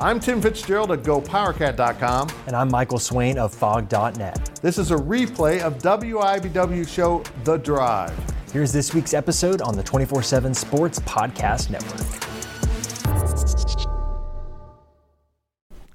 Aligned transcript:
I'm 0.00 0.18
Tim 0.18 0.40
Fitzgerald 0.40 0.92
at 0.92 1.02
GoPowerCat.com. 1.02 2.30
And 2.46 2.56
I'm 2.56 2.70
Michael 2.70 2.98
Swain 2.98 3.38
of 3.38 3.52
Phog.net. 3.52 4.58
This 4.62 4.78
is 4.78 4.92
a 4.92 4.96
replay 4.96 5.60
of 5.60 5.76
WIBW 5.82 6.88
show 6.88 7.22
The 7.44 7.58
Drive. 7.58 8.18
Here's 8.50 8.72
this 8.72 8.94
week's 8.94 9.12
episode 9.12 9.60
on 9.60 9.76
the 9.76 9.82
24 9.82 10.22
7 10.22 10.54
Sports 10.54 11.00
Podcast 11.00 11.68
Network. 11.68 12.00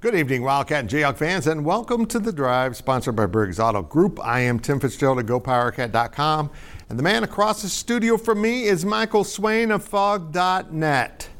Good 0.00 0.14
evening, 0.14 0.42
Wildcat 0.42 0.80
and 0.80 0.88
Jayhawk 0.88 1.16
fans, 1.16 1.48
and 1.48 1.64
welcome 1.64 2.06
to 2.06 2.20
The 2.20 2.32
Drive, 2.32 2.76
sponsored 2.76 3.16
by 3.16 3.26
Briggs 3.26 3.58
Auto 3.58 3.82
Group. 3.82 4.24
I 4.24 4.38
am 4.38 4.60
Tim 4.60 4.78
Fitzgerald 4.78 5.18
at 5.18 5.26
GoPowerCat.com, 5.26 6.50
and 6.88 6.98
the 6.98 7.02
man 7.02 7.24
across 7.24 7.62
the 7.62 7.68
studio 7.68 8.16
from 8.16 8.40
me 8.40 8.66
is 8.66 8.84
Michael 8.84 9.24
Swain 9.24 9.72
of 9.72 9.84
Phog.net. 9.84 11.30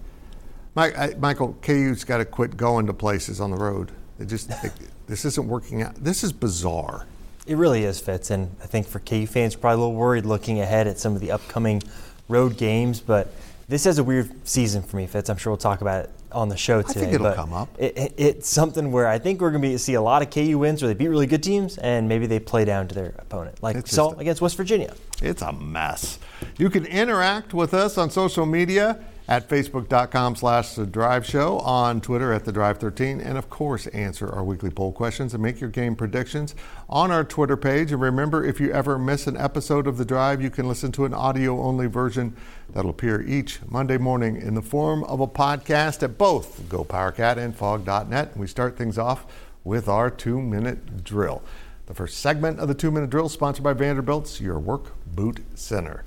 Mike, 0.77 0.99
I, 0.99 1.15
Michael, 1.19 1.57
KU's 1.63 2.05
got 2.05 2.19
to 2.19 2.27
quit 2.27 2.57
going 2.57 2.87
to 2.87 2.93
places 2.93 3.41
on 3.41 3.51
the 3.51 3.57
road. 3.57 3.93
It 4.21 4.27
just 4.27 4.51
it, 4.63 4.73
this 5.07 5.25
isn't 5.25 5.49
working 5.49 5.83
out. 5.83 5.95
This 5.97 6.23
is 6.23 6.33
bizarre. 6.33 7.07
It 7.47 7.57
really 7.57 7.85
is, 7.85 7.99
Fitz, 7.99 8.31
and 8.31 8.55
I 8.63 8.67
think 8.67 8.87
for 8.87 8.99
KU 9.01 9.27
fans, 9.27 9.57
probably 9.57 9.77
a 9.77 9.79
little 9.79 9.95
worried 9.95 10.27
looking 10.27 10.61
ahead 10.61 10.87
at 10.87 10.99
some 10.99 11.15
of 11.15 11.23
the 11.23 11.31
upcoming 11.31 11.83
road 12.29 12.59
games. 12.59 13.01
But 13.01 13.33
this 13.69 13.87
is 13.87 13.99
a 13.99 14.05
weird 14.05 14.47
season 14.47 14.83
for 14.83 14.97
me, 14.97 15.07
Fitz. 15.07 15.31
I'm 15.31 15.39
sure 15.39 15.51
we'll 15.51 15.59
talk 15.59 15.81
about 15.81 16.05
it 16.05 16.11
on 16.31 16.51
the 16.51 16.59
show 16.59 16.83
today. 16.83 17.01
I 17.01 17.05
think 17.05 17.15
it'll 17.15 17.33
come 17.33 17.55
up. 17.55 17.71
It, 17.79 17.97
it, 17.97 18.15
it's 18.19 18.49
something 18.49 18.93
where 18.93 19.07
I 19.07 19.19
think 19.19 19.41
we're 19.41 19.53
going 19.53 19.63
to 19.63 19.79
see 19.79 19.95
a 19.95 20.03
lot 20.03 20.21
of 20.21 20.29
KU 20.29 20.59
wins 20.59 20.83
where 20.83 20.93
they 20.93 20.95
beat 20.95 21.09
really 21.09 21.27
good 21.27 21.43
teams 21.43 21.79
and 21.79 22.07
maybe 22.07 22.27
they 22.27 22.39
play 22.39 22.67
down 22.67 22.87
to 22.89 22.95
their 22.95 23.15
opponent, 23.19 23.63
like 23.63 23.77
it's 23.77 23.93
we 23.93 23.95
saw 23.95 24.13
a, 24.13 24.17
against 24.17 24.43
West 24.43 24.59
Virginia. 24.59 24.93
It's 25.23 25.41
a 25.41 25.53
mess. 25.53 26.19
You 26.59 26.69
can 26.69 26.85
interact 26.85 27.55
with 27.55 27.73
us 27.73 27.97
on 27.97 28.11
social 28.11 28.45
media 28.45 28.99
at 29.29 29.49
facebook.com 29.49 30.37
slash 30.37 30.75
the 30.75 30.87
drive 30.87 31.27
show 31.27 31.59
on 31.61 32.01
twitter 32.01 32.33
at 32.33 32.45
the 32.45 32.53
drive 32.53 32.79
13 32.79 33.21
and 33.21 33.37
of 33.37 33.51
course 33.51 33.87
answer 33.89 34.29
our 34.29 34.45
weekly 34.45 34.71
poll 34.71 34.93
questions 34.93 35.35
and 35.35 35.43
make 35.43 35.61
your 35.61 35.71
game 35.71 35.97
predictions 35.97 36.55
on 36.89 37.11
our 37.11 37.25
twitter 37.25 37.57
page. 37.57 37.91
And 37.93 38.01
remember 38.01 38.45
if 38.45 38.61
you 38.61 38.73
ever 38.73 38.99
miss 38.99 39.27
an 39.27 39.37
episode 39.37 39.87
of 39.87 39.97
the 39.97 40.05
drive 40.05 40.41
you 40.41 40.51
can 40.51 40.69
listen 40.69 40.93
to 40.93 41.05
an 41.05 41.15
audio 41.15 41.61
only 41.61 41.87
version 41.87 42.37
that'll 42.71 42.91
appear 42.91 43.23
each 43.23 43.61
monday 43.69 43.99
morning 43.99 44.37
in 44.37 44.55
the 44.55 44.63
form 44.63 45.03
of 45.05 45.21
a 45.21 45.27
podcast 45.27 46.03
at 46.03 46.19
both 46.19 46.63
gopowercat 46.69 47.37
and 47.37 47.57
phog.net 47.57 48.33
and 48.33 48.41
we 48.41 48.47
start 48.47 48.77
things 48.77 48.99
off 48.99 49.27
with 49.67 49.89
our 49.89 50.09
two 50.09 50.41
minute 50.41 51.03
drill. 51.03 51.43
The 51.87 51.95
first 51.95 52.19
segment 52.19 52.61
of 52.61 52.69
the 52.69 52.75
two 52.75 52.91
minute 52.91 53.11
drill 53.11 53.29
sponsored 53.29 53.65
by 53.65 53.73
vanderbilt's 53.73 54.41
your 54.41 54.59
work 54.59 54.95
boot 55.07 55.41
center 55.55 56.05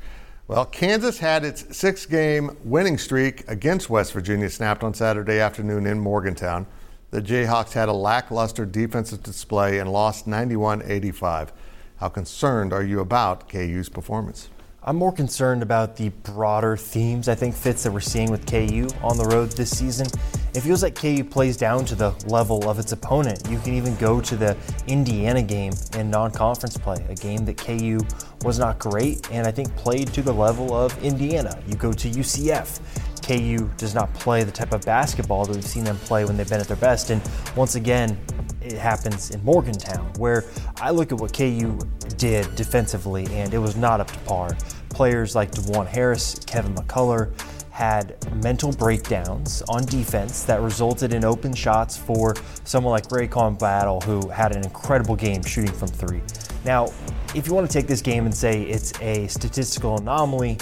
well, 0.50 0.66
Kansas 0.66 1.20
had 1.20 1.46
its 1.46 1.78
six 1.78 2.08
game 2.08 2.58
winning 2.64 2.98
streak 2.98 3.48
against 3.48 3.88
West 3.88 4.14
Virginia 4.14 4.50
snapped 4.50 4.84
on 4.84 4.96
Saturday 4.96 5.40
afternoon 5.40 5.86
in 5.86 6.00
Morgantown. 6.00 6.66
The 7.12 7.22
Jayhawks 7.22 7.74
had 7.74 7.88
a 7.88 7.94
lackluster 7.94 8.66
defensive 8.66 9.22
display 9.22 9.78
and 9.78 9.92
lost 9.92 10.26
91 10.26 10.82
85. 10.84 11.54
How 11.98 12.10
concerned 12.10 12.74
are 12.74 12.82
you 12.82 13.00
about 13.00 13.48
KU's 13.48 13.90
performance? 13.90 14.50
I'm 14.89 14.95
more 14.95 15.11
concerned 15.11 15.61
about 15.61 15.95
the 15.95 16.09
broader 16.09 16.75
themes 16.75 17.29
I 17.29 17.35
think 17.35 17.53
Fitz 17.53 17.83
that 17.83 17.91
we're 17.91 18.00
seeing 18.00 18.31
with 18.31 18.47
KU 18.47 18.88
on 19.03 19.17
the 19.17 19.25
road 19.25 19.51
this 19.51 19.69
season. 19.69 20.07
It 20.55 20.61
feels 20.61 20.81
like 20.81 20.95
KU 20.95 21.23
plays 21.23 21.57
down 21.57 21.85
to 21.85 21.94
the 21.94 22.09
level 22.25 22.67
of 22.67 22.79
its 22.79 22.91
opponent. 22.91 23.47
You 23.51 23.59
can 23.59 23.75
even 23.75 23.95
go 23.97 24.19
to 24.19 24.35
the 24.35 24.57
Indiana 24.88 25.44
game 25.44 25.73
in 25.95 26.09
non-conference 26.09 26.79
play, 26.79 27.05
a 27.07 27.13
game 27.13 27.45
that 27.45 27.55
KU 27.55 28.00
was 28.44 28.57
not 28.57 28.79
great 28.79 29.29
and 29.29 29.45
I 29.45 29.51
think 29.51 29.75
played 29.75 30.07
to 30.07 30.23
the 30.23 30.33
level 30.33 30.73
of 30.73 30.97
Indiana. 31.03 31.61
You 31.67 31.75
go 31.75 31.94
to 31.94 32.09
UCF. 32.09 32.79
KU 33.21 33.69
does 33.77 33.94
not 33.94 34.11
play 34.16 34.44
the 34.44 34.51
type 34.51 34.71
of 34.71 34.81
basketball 34.81 35.45
that 35.45 35.53
we've 35.53 35.63
seen 35.63 35.83
them 35.83 35.97
play 35.97 36.25
when 36.25 36.35
they've 36.35 36.50
been 36.50 36.61
at 36.61 36.67
their 36.67 36.77
best. 36.77 37.11
And 37.11 37.21
once 37.56 37.75
again, 37.75 38.17
it 38.61 38.73
happens 38.73 39.29
in 39.29 39.44
Morgantown, 39.44 40.11
where 40.17 40.45
I 40.81 40.89
look 40.89 41.11
at 41.11 41.19
what 41.19 41.31
KU 41.31 41.77
did 42.17 42.53
defensively, 42.56 43.25
and 43.27 43.53
it 43.53 43.57
was 43.57 43.75
not 43.75 44.00
up 44.01 44.11
to 44.11 44.19
par. 44.19 44.57
Players 44.89 45.35
like 45.35 45.51
Dajuan 45.51 45.88
Harris, 45.88 46.39
Kevin 46.45 46.75
McCullar 46.75 47.31
had 47.72 48.17
mental 48.44 48.73
breakdowns 48.73 49.61
on 49.69 49.85
defense 49.85 50.44
that 50.44 50.61
resulted 50.61 51.13
in 51.13 51.23
open 51.23 51.53
shots 51.53 51.95
for 51.95 52.35
someone 52.66 52.91
like 52.91 53.07
RaeQuan 53.07 53.57
Battle, 53.57 54.01
who 54.01 54.27
had 54.27 54.53
an 54.53 54.63
incredible 54.63 55.16
game 55.16 55.41
shooting 55.44 55.72
from 55.72 55.88
three. 55.88 56.22
Now, 56.66 56.91
if 57.33 57.47
you 57.47 57.53
want 57.53 57.69
to 57.69 57.72
take 57.72 57.88
this 57.88 58.01
game 58.01 58.25
and 58.25 58.35
say 58.35 58.63
it's 58.63 58.91
a 59.00 59.27
statistical 59.27 59.97
anomaly, 59.97 60.57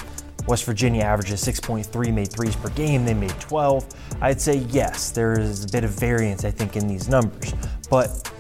West 0.47 0.63
Virginia 0.65 1.01
averages 1.03 1.44
6.3 1.44 2.13
made 2.13 2.31
threes 2.31 2.55
per 2.55 2.69
game, 2.69 3.03
they 3.03 3.13
made 3.13 3.38
12. 3.39 3.85
I'd 4.21 4.39
say 4.39 4.57
yes, 4.69 5.09
there 5.09 5.39
is 5.39 5.65
a 5.65 5.67
bit 5.69 5.83
of 5.83 5.89
variance, 5.89 6.45
I 6.45 6.51
think, 6.51 6.75
in 6.75 6.88
these 6.88 7.09
numbers. 7.09 7.53
But 7.89 8.31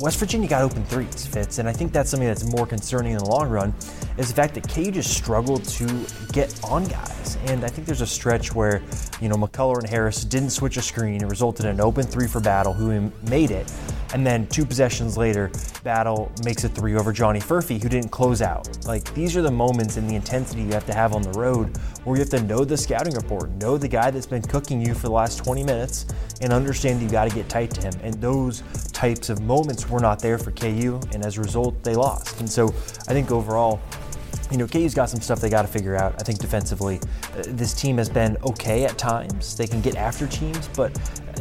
West 0.00 0.18
Virginia 0.20 0.48
got 0.48 0.62
open 0.62 0.84
threes, 0.84 1.26
Fitz, 1.26 1.58
and 1.58 1.68
I 1.68 1.72
think 1.72 1.92
that's 1.92 2.08
something 2.08 2.28
that's 2.28 2.44
more 2.44 2.66
concerning 2.66 3.12
in 3.12 3.18
the 3.18 3.24
long 3.24 3.48
run 3.48 3.74
is 4.16 4.28
the 4.28 4.34
fact 4.34 4.54
that 4.54 4.68
KU 4.68 4.92
just 4.92 5.12
struggled 5.12 5.64
to 5.64 6.06
get 6.32 6.56
on 6.62 6.84
guys. 6.84 7.36
And 7.46 7.64
I 7.64 7.68
think 7.68 7.84
there's 7.84 8.00
a 8.00 8.06
stretch 8.06 8.54
where, 8.54 8.80
you 9.20 9.28
know, 9.28 9.34
McCullar 9.34 9.78
and 9.78 9.88
Harris 9.88 10.24
didn't 10.24 10.50
switch 10.50 10.76
a 10.76 10.82
screen. 10.82 11.22
It 11.22 11.26
resulted 11.26 11.64
in 11.66 11.72
an 11.72 11.80
open 11.80 12.04
three 12.04 12.28
for 12.28 12.38
Battle, 12.40 12.72
who 12.72 13.10
made 13.28 13.50
it. 13.50 13.72
And 14.14 14.26
then 14.26 14.46
two 14.46 14.64
possessions 14.64 15.16
later, 15.16 15.50
Battle 15.84 16.32
makes 16.44 16.64
a 16.64 16.68
three 16.68 16.94
over 16.94 17.12
Johnny 17.12 17.40
Furphy, 17.40 17.82
who 17.82 17.88
didn't 17.88 18.10
close 18.10 18.40
out. 18.40 18.68
Like 18.86 19.12
these 19.14 19.36
are 19.36 19.42
the 19.42 19.50
moments 19.50 19.96
and 19.96 20.08
the 20.08 20.14
intensity 20.14 20.62
you 20.62 20.72
have 20.72 20.86
to 20.86 20.94
have 20.94 21.14
on 21.14 21.22
the 21.22 21.32
road 21.32 21.76
where 22.04 22.16
you 22.16 22.20
have 22.20 22.30
to 22.30 22.42
know 22.42 22.64
the 22.64 22.76
scouting 22.76 23.14
report, 23.14 23.50
know 23.52 23.76
the 23.76 23.88
guy 23.88 24.10
that's 24.10 24.26
been 24.26 24.42
cooking 24.42 24.80
you 24.80 24.94
for 24.94 25.08
the 25.08 25.12
last 25.12 25.36
20 25.38 25.62
minutes, 25.62 26.06
and 26.40 26.52
understand 26.52 27.02
you 27.02 27.08
got 27.08 27.28
to 27.28 27.34
get 27.34 27.48
tight 27.48 27.70
to 27.72 27.82
him. 27.82 27.92
And 28.02 28.14
those 28.14 28.62
types 28.92 29.28
of 29.28 29.42
moments 29.42 29.88
were 29.88 30.00
not 30.00 30.20
there 30.20 30.38
for 30.38 30.50
KU, 30.52 31.00
and 31.12 31.24
as 31.24 31.36
a 31.36 31.42
result, 31.42 31.82
they 31.84 31.94
lost. 31.94 32.40
And 32.40 32.48
so 32.48 32.68
I 32.68 33.12
think 33.12 33.30
overall, 33.30 33.80
you 34.50 34.56
know, 34.56 34.66
KU's 34.66 34.94
got 34.94 35.10
some 35.10 35.20
stuff 35.20 35.40
they 35.40 35.50
got 35.50 35.62
to 35.62 35.68
figure 35.68 35.96
out. 35.96 36.14
I 36.14 36.24
think 36.24 36.38
defensively, 36.38 37.00
uh, 37.36 37.42
this 37.48 37.74
team 37.74 37.98
has 37.98 38.08
been 38.08 38.36
okay 38.44 38.84
at 38.84 38.96
times. 38.96 39.56
They 39.56 39.66
can 39.66 39.80
get 39.80 39.96
after 39.96 40.26
teams, 40.26 40.68
but 40.68 40.94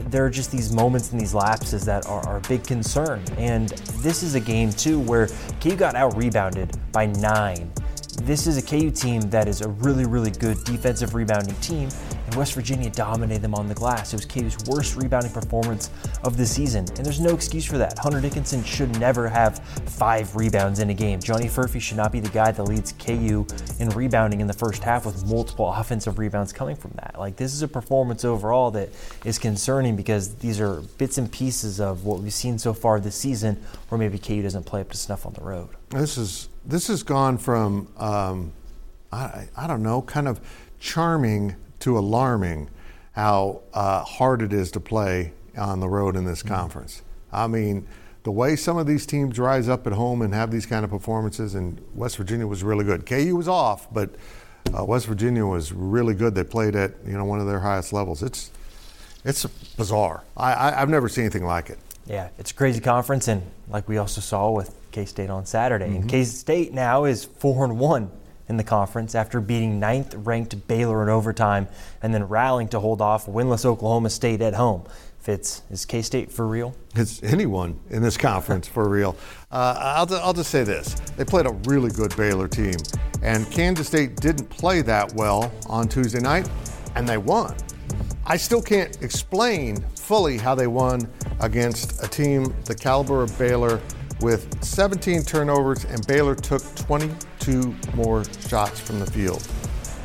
there 0.10 0.26
are 0.26 0.30
just 0.30 0.52
these 0.52 0.72
moments 0.74 1.12
and 1.12 1.20
these 1.20 1.34
lapses 1.34 1.86
that 1.86 2.06
are, 2.08 2.26
are, 2.28 2.38
a 2.38 2.42
big 2.42 2.64
concern. 2.64 3.24
And 3.38 3.70
this 4.02 4.24
is 4.24 4.36
a 4.36 4.40
game, 4.40 4.72
too, 4.72 5.00
where 5.00 5.28
KU 5.62 5.76
got 5.76 5.96
out 5.96 6.16
rebounded 6.18 6.78
by 6.92 7.08
nine 7.08 7.72
this 8.24 8.48
is 8.48 8.58
a 8.58 8.62
KU 8.62 8.90
team 8.90 9.22
that 9.30 9.48
is 9.48 9.62
a 9.62 9.70
really, 9.70 10.06
really 10.06 10.32
good 10.32 10.64
defensive 10.64 11.14
rebounding 11.14 11.56
team, 11.56 11.90
West 12.38 12.54
Virginia 12.54 12.90
dominated 12.90 13.42
them 13.42 13.56
on 13.56 13.68
the 13.68 13.74
glass. 13.74 14.14
It 14.14 14.18
was 14.18 14.26
KU's 14.26 14.58
worst 14.68 14.96
rebounding 14.96 15.32
performance 15.32 15.90
of 16.24 16.38
the 16.38 16.46
season, 16.46 16.86
and 16.96 17.06
there's 17.06 17.20
no 17.20 17.34
excuse 17.34 17.66
for 17.66 17.78
that. 17.80 17.98
Hunter 17.98 18.22
Dickinson 18.22 18.64
should 18.64 19.00
never 19.00 19.28
have 19.28 19.60
five 19.60 20.36
rebounds 20.36 20.80
in 20.80 20.90
a 20.92 20.94
game. 20.94 21.20
Johnny 21.20 21.48
Furphy 21.48 21.82
should 21.82 21.98
not 21.98 22.12
be 22.12 22.20
the 22.20 22.30
guy 22.30 22.52
that 22.52 22.64
leads 22.64 22.94
KU 22.94 23.46
in 23.80 23.90
rebounding 23.90 24.40
in 24.40 24.48
the 24.48 24.54
first 24.54 24.84
half 24.84 25.06
with 25.06 25.26
multiple 25.26 25.72
offensive 25.76 26.20
rebounds 26.20 26.54
coming 26.54 26.76
from 26.76 26.92
that. 26.96 27.16
Like, 27.18 27.36
this 27.36 27.54
is 27.54 27.64
a 27.64 27.68
performance 27.68 28.24
overall 28.24 28.70
that 28.72 28.90
is 29.26 29.40
concerning 29.40 29.96
because 29.96 30.36
these 30.36 30.62
are 30.62 30.82
bits 30.98 31.18
and 31.18 31.32
pieces 31.32 31.80
of 31.80 32.06
what 32.06 32.20
we've 32.20 32.32
seen 32.32 32.60
so 32.60 32.74
far 32.74 33.00
this 33.00 33.16
season 33.16 33.60
where 33.90 33.98
maybe 33.98 34.20
KU 34.20 34.44
doesn't 34.44 34.64
play 34.64 34.82
up 34.82 34.92
to 34.92 34.98
snuff 34.98 35.26
on 35.26 35.34
the 35.34 35.42
road. 35.42 35.70
This 35.90 36.18
is 36.18 36.50
this 36.66 36.88
has 36.88 37.02
gone 37.02 37.38
from 37.38 37.88
um, 37.98 38.52
I, 39.12 39.48
I, 39.56 39.68
don't 39.68 39.82
know, 39.82 40.02
kind 40.02 40.28
of 40.28 40.42
charming 40.80 41.56
to 41.88 41.98
alarming 41.98 42.70
how 43.14 43.62
uh, 43.74 44.04
hard 44.04 44.42
it 44.42 44.52
is 44.52 44.72
to 44.72 44.80
play 44.80 45.32
on 45.58 45.80
the 45.80 45.88
road 45.88 46.18
in 46.18 46.26
this 46.26 46.44
mm-hmm. 46.44 46.54
conference. 46.54 47.02
I 47.32 47.48
mean, 47.48 47.88
the 48.24 48.32
way 48.32 48.58
some 48.58 48.78
of 48.78 48.86
these 48.86 49.06
teams 49.06 49.40
rise 49.40 49.70
up 49.70 49.88
at 49.88 49.94
home 49.94 50.22
and 50.22 50.34
have 50.34 50.52
these 50.52 50.66
kind 50.66 50.84
of 50.84 50.92
performances, 50.92 51.56
and 51.56 51.82
West 51.96 52.18
Virginia 52.18 52.46
was 52.46 52.62
really 52.62 52.84
good. 52.84 53.06
KU 53.06 53.38
was 53.38 53.48
off, 53.48 53.92
but 53.94 54.10
uh, 54.78 54.84
West 54.84 55.06
Virginia 55.06 55.46
was 55.46 55.72
really 55.72 56.14
good. 56.14 56.36
They 56.36 56.44
played 56.44 56.76
at 56.76 56.92
you 57.06 57.14
know 57.14 57.24
one 57.24 57.40
of 57.40 57.48
their 57.48 57.62
highest 57.62 57.94
levels. 57.94 58.22
It's 58.22 58.52
It's 59.24 59.46
bizarre. 59.46 60.26
I, 60.36 60.72
I, 60.72 60.80
have 60.80 60.90
never 60.90 61.08
seen 61.08 61.24
anything 61.24 61.46
like 61.46 61.70
it. 61.70 61.80
Yeah, 62.06 62.30
it's 62.38 62.52
a 62.52 62.54
crazy 62.54 62.82
conference, 62.82 63.30
and 63.30 63.44
like 63.70 63.88
we 63.88 63.98
also 63.98 64.20
saw 64.20 64.52
with 64.52 64.76
K 64.92 65.06
State 65.06 65.30
on 65.30 65.46
Saturday. 65.46 65.86
Mm-hmm. 65.86 66.02
And 66.02 66.10
K 66.10 66.26
State 66.26 66.74
now 66.74 67.06
is 67.06 67.24
4 67.24 67.64
and 67.64 67.80
1 67.80 68.12
in 68.48 68.58
the 68.58 68.64
conference 68.64 69.16
after 69.16 69.42
beating 69.42 69.80
ninth 69.80 70.14
ranked 70.16 70.68
Baylor 70.68 71.04
in 71.04 71.10
overtime 71.10 71.68
and 72.02 72.14
then 72.14 72.24
rallying 72.26 72.68
to 72.70 72.80
hold 72.80 73.02
off 73.02 73.26
winless 73.26 73.66
Oklahoma 73.66 74.10
State 74.10 74.42
at 74.42 74.54
home. 74.54 74.84
Fitz, 75.20 75.62
is 75.70 75.86
K 75.86 76.02
State 76.02 76.32
for 76.32 76.48
real? 76.48 76.74
It's 76.96 77.22
anyone 77.22 77.78
in 77.90 78.02
this 78.02 78.16
conference 78.16 78.66
for 78.66 78.88
real. 78.88 79.18
Uh, 79.52 79.76
I'll, 79.78 80.16
I'll 80.16 80.34
just 80.34 80.50
say 80.50 80.64
this 80.64 80.94
they 81.18 81.26
played 81.26 81.46
a 81.46 81.52
really 81.66 81.92
good 81.92 82.16
Baylor 82.16 82.48
team, 82.48 82.76
and 83.22 83.50
Kansas 83.52 83.88
State 83.88 84.16
didn't 84.18 84.50
play 84.50 84.82
that 84.84 85.14
well 85.16 85.52
on 85.68 85.90
Tuesday 85.90 86.22
night, 86.22 86.50
and 86.96 87.08
they 87.08 87.18
won. 87.18 87.56
I 88.26 88.38
still 88.38 88.62
can't 88.62 89.02
explain 89.02 89.84
fully 89.96 90.38
how 90.38 90.56
they 90.56 90.68
won 90.68 91.10
against 91.42 92.02
a 92.04 92.08
team 92.08 92.56
the 92.64 92.76
caliber 92.76 93.22
of 93.22 93.38
Baylor 93.38 93.82
with 94.22 94.64
17 94.64 95.24
turnovers, 95.24 95.84
and 95.86 96.06
Baylor 96.08 96.36
took 96.36 96.62
22 97.48 97.96
more 97.96 98.24
shots 98.48 98.80
from 98.80 99.00
the 99.00 99.06
field. 99.06 99.42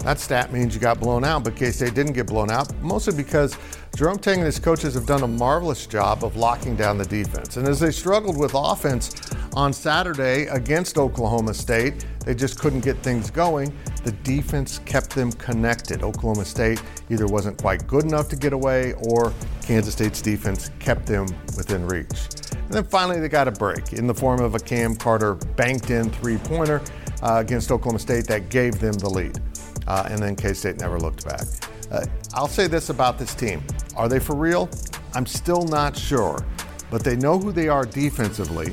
That 0.05 0.19
stat 0.19 0.53
means 0.53 0.75
you 0.75 0.81
got 0.81 0.99
blown 1.00 1.25
out, 1.25 1.44
but 1.44 1.55
K 1.55 1.71
State 1.71 1.94
didn't 1.94 2.12
get 2.12 2.27
blown 2.27 2.50
out, 2.50 2.73
mostly 2.81 3.15
because 3.17 3.56
Jerome 3.97 4.19
Tang 4.19 4.39
and 4.39 4.47
his 4.47 4.59
coaches 4.59 4.94
have 4.94 5.06
done 5.06 5.23
a 5.23 5.29
marvelous 5.29 5.87
job 5.87 6.25
of 6.25 6.37
locking 6.37 6.75
down 6.77 6.99
the 6.99 7.05
defense. 7.05 7.56
And 7.56 7.69
as 7.69 7.79
they 7.79 7.91
struggled 7.91 8.37
with 8.37 8.53
offense 8.55 9.12
on 9.55 9.73
Saturday 9.73 10.47
against 10.47 10.99
Oklahoma 10.99 11.55
State, 11.55 12.05
they 12.25 12.35
just 12.35 12.59
couldn't 12.59 12.81
get 12.81 12.97
things 12.99 13.31
going. 13.31 13.73
The 14.03 14.12
defense 14.12 14.81
kept 14.81 15.11
them 15.11 15.31
connected. 15.33 16.03
Oklahoma 16.03 16.45
State 16.45 16.83
either 17.11 17.27
wasn't 17.27 17.61
quite 17.61 17.87
good 17.87 18.05
enough 18.05 18.29
to 18.31 18.37
get 18.37 18.53
away, 18.53 18.95
or 19.09 19.33
Kansas 19.62 19.95
State's 19.95 20.23
defense 20.23 20.71
kept 20.81 21.06
them 21.06 21.27
within 21.56 21.87
reach. 21.87 22.29
And 22.73 22.83
then 22.83 22.91
finally, 22.91 23.21
they 23.21 23.29
got 23.29 23.49
a 23.49 23.53
break 23.53 23.93
in 23.93 24.07
the 24.07 24.15
form 24.15 24.41
of 24.41 24.55
a 24.55 24.59
Cam 24.59 24.97
Carter 24.97 25.35
banked 25.35 25.91
in 25.91 26.09
three 26.09 26.39
pointer 26.39 26.81
uh, 27.23 27.35
against 27.37 27.71
Oklahoma 27.71 27.99
State 27.99 28.27
that 28.29 28.49
gave 28.49 28.81
them 28.81 28.95
the 28.95 29.11
lead. 29.11 29.39
Uh, 29.87 30.09
and 30.09 30.19
then 30.19 30.35
K 30.35 30.55
State 30.55 30.81
never 30.81 30.99
looked 30.99 31.23
back. 31.27 31.43
Uh, 31.91 32.07
I'll 32.33 32.49
say 32.49 32.69
this 32.69 32.89
about 32.89 33.19
this 33.19 33.35
team 33.35 33.63
are 33.95 34.09
they 34.09 34.19
for 34.19 34.35
real? 34.35 34.71
I'm 35.13 35.27
still 35.27 35.65
not 35.65 35.95
sure. 35.95 36.43
But 36.91 37.05
they 37.05 37.15
know 37.15 37.39
who 37.39 37.53
they 37.53 37.69
are 37.69 37.85
defensively, 37.85 38.73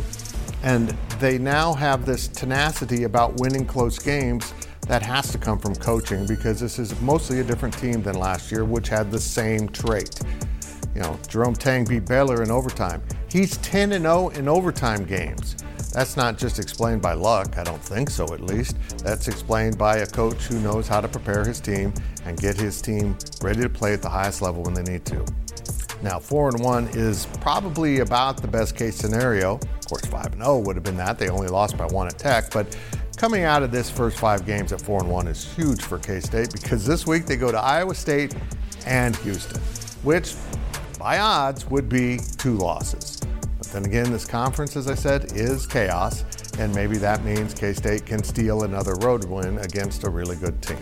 and 0.63 0.95
they 1.19 1.37
now 1.37 1.73
have 1.73 2.05
this 2.05 2.29
tenacity 2.29 3.03
about 3.03 3.41
winning 3.41 3.65
close 3.65 3.99
games 3.99 4.53
that 4.87 5.01
has 5.01 5.29
to 5.33 5.37
come 5.37 5.59
from 5.59 5.75
coaching 5.75 6.25
because 6.25 6.61
this 6.61 6.79
is 6.79 6.97
mostly 7.01 7.41
a 7.41 7.43
different 7.43 7.77
team 7.77 8.01
than 8.01 8.17
last 8.17 8.49
year, 8.49 8.63
which 8.63 8.87
had 8.87 9.11
the 9.11 9.19
same 9.19 9.67
trait. 9.67 10.21
You 10.95 11.01
know, 11.01 11.19
Jerome 11.27 11.53
Tang 11.53 11.83
beat 11.83 12.05
Baylor 12.05 12.43
in 12.43 12.49
overtime. 12.49 13.03
He's 13.31 13.57
10 13.57 13.91
and 13.91 14.05
0 14.05 14.29
in 14.29 14.47
overtime 14.47 15.05
games. 15.05 15.55
That's 15.93 16.17
not 16.17 16.37
just 16.37 16.59
explained 16.59 17.01
by 17.01 17.13
luck, 17.13 17.57
I 17.57 17.63
don't 17.63 17.81
think 17.81 18.09
so 18.09 18.33
at 18.33 18.41
least. 18.41 18.77
That's 19.03 19.27
explained 19.27 19.77
by 19.77 19.97
a 19.97 20.05
coach 20.05 20.43
who 20.43 20.59
knows 20.59 20.87
how 20.87 21.01
to 21.01 21.07
prepare 21.07 21.45
his 21.45 21.59
team 21.59 21.93
and 22.25 22.39
get 22.39 22.55
his 22.55 22.81
team 22.81 23.17
ready 23.41 23.61
to 23.61 23.69
play 23.69 23.93
at 23.93 24.01
the 24.01 24.09
highest 24.09 24.41
level 24.41 24.63
when 24.63 24.73
they 24.73 24.83
need 24.83 25.05
to. 25.05 25.25
Now, 26.01 26.17
4 26.17 26.49
and 26.49 26.63
1 26.63 26.87
is 26.93 27.27
probably 27.41 27.99
about 27.99 28.41
the 28.41 28.47
best 28.47 28.75
case 28.75 28.95
scenario. 28.95 29.55
Of 29.55 29.87
course, 29.87 30.05
5 30.05 30.33
and 30.33 30.41
0 30.41 30.59
would 30.59 30.75
have 30.75 30.83
been 30.83 30.97
that. 30.97 31.19
They 31.19 31.29
only 31.29 31.49
lost 31.49 31.77
by 31.77 31.85
1 31.85 32.07
at 32.07 32.17
Tech, 32.17 32.51
but 32.51 32.77
coming 33.17 33.43
out 33.43 33.63
of 33.63 33.71
this 33.71 33.89
first 33.89 34.17
5 34.17 34.45
games 34.45 34.71
at 34.71 34.81
4 34.81 35.01
and 35.01 35.09
1 35.11 35.27
is 35.27 35.53
huge 35.53 35.81
for 35.81 35.99
K-State 35.99 36.51
because 36.51 36.85
this 36.85 37.05
week 37.05 37.25
they 37.25 37.35
go 37.35 37.51
to 37.51 37.59
Iowa 37.59 37.93
State 37.93 38.33
and 38.85 39.15
Houston, 39.17 39.61
which 40.03 40.35
by 40.99 41.17
odds 41.19 41.65
would 41.67 41.87
be 41.87 42.19
two 42.37 42.57
losses. 42.57 43.21
But 43.57 43.67
then 43.67 43.85
again, 43.85 44.11
this 44.11 44.25
conference, 44.25 44.75
as 44.75 44.89
I 44.89 44.95
said, 44.95 45.31
is 45.31 45.65
chaos, 45.65 46.25
and 46.59 46.75
maybe 46.75 46.97
that 46.97 47.23
means 47.23 47.53
K 47.53 47.71
State 47.71 48.05
can 48.05 48.21
steal 48.21 48.63
another 48.63 48.95
road 48.95 49.23
win 49.23 49.57
against 49.59 50.03
a 50.03 50.09
really 50.09 50.35
good 50.35 50.61
team. 50.61 50.77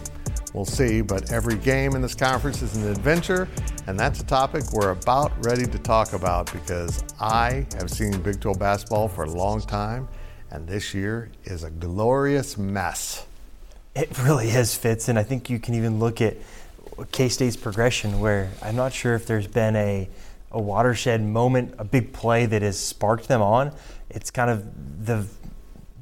We'll 0.56 0.66
see, 0.66 1.02
but 1.02 1.32
every 1.32 1.56
game 1.56 1.96
in 1.96 2.02
this 2.02 2.16
conference 2.16 2.64
is 2.64 2.76
an 2.78 2.90
adventure, 2.90 3.48
and 3.86 4.00
that's 4.00 4.22
a 4.22 4.26
topic 4.26 4.64
we're 4.74 4.90
about 4.90 5.32
ready 5.46 5.68
to 5.68 5.78
talk 5.78 6.14
about 6.14 6.52
because 6.52 7.04
I 7.22 7.68
have 7.78 7.92
seen 7.92 8.20
Big 8.22 8.42
12 8.42 8.58
basketball 8.58 9.08
for 9.08 9.26
a 9.26 9.30
long 9.30 9.62
time, 9.62 10.08
and 10.50 10.68
this 10.68 10.96
year 10.96 11.30
is 11.44 11.64
a 11.64 11.70
glorious 11.70 12.58
mess. 12.58 13.28
It 13.96 14.18
really 14.24 14.50
is, 14.50 14.76
Fitz, 14.76 15.10
and 15.10 15.20
I 15.20 15.24
think 15.24 15.48
you 15.48 15.60
can 15.60 15.76
even 15.76 16.00
look 16.00 16.22
at 16.22 16.38
K 17.12 17.30
State's 17.30 17.56
progression, 17.56 18.20
where 18.20 18.50
I'm 18.62 18.76
not 18.76 18.94
sure 18.94 19.16
if 19.16 19.26
there's 19.26 19.48
been 19.48 19.76
a, 19.76 20.10
a 20.52 20.62
watershed 20.62 21.22
moment, 21.22 21.76
a 21.78 21.84
big 21.84 22.14
play 22.14 22.46
that 22.46 22.62
has 22.62 22.80
sparked 22.80 23.28
them 23.28 23.42
on. 23.42 23.72
It's 24.10 24.32
kind 24.32 24.50
of 24.50 25.06
the, 25.06 25.26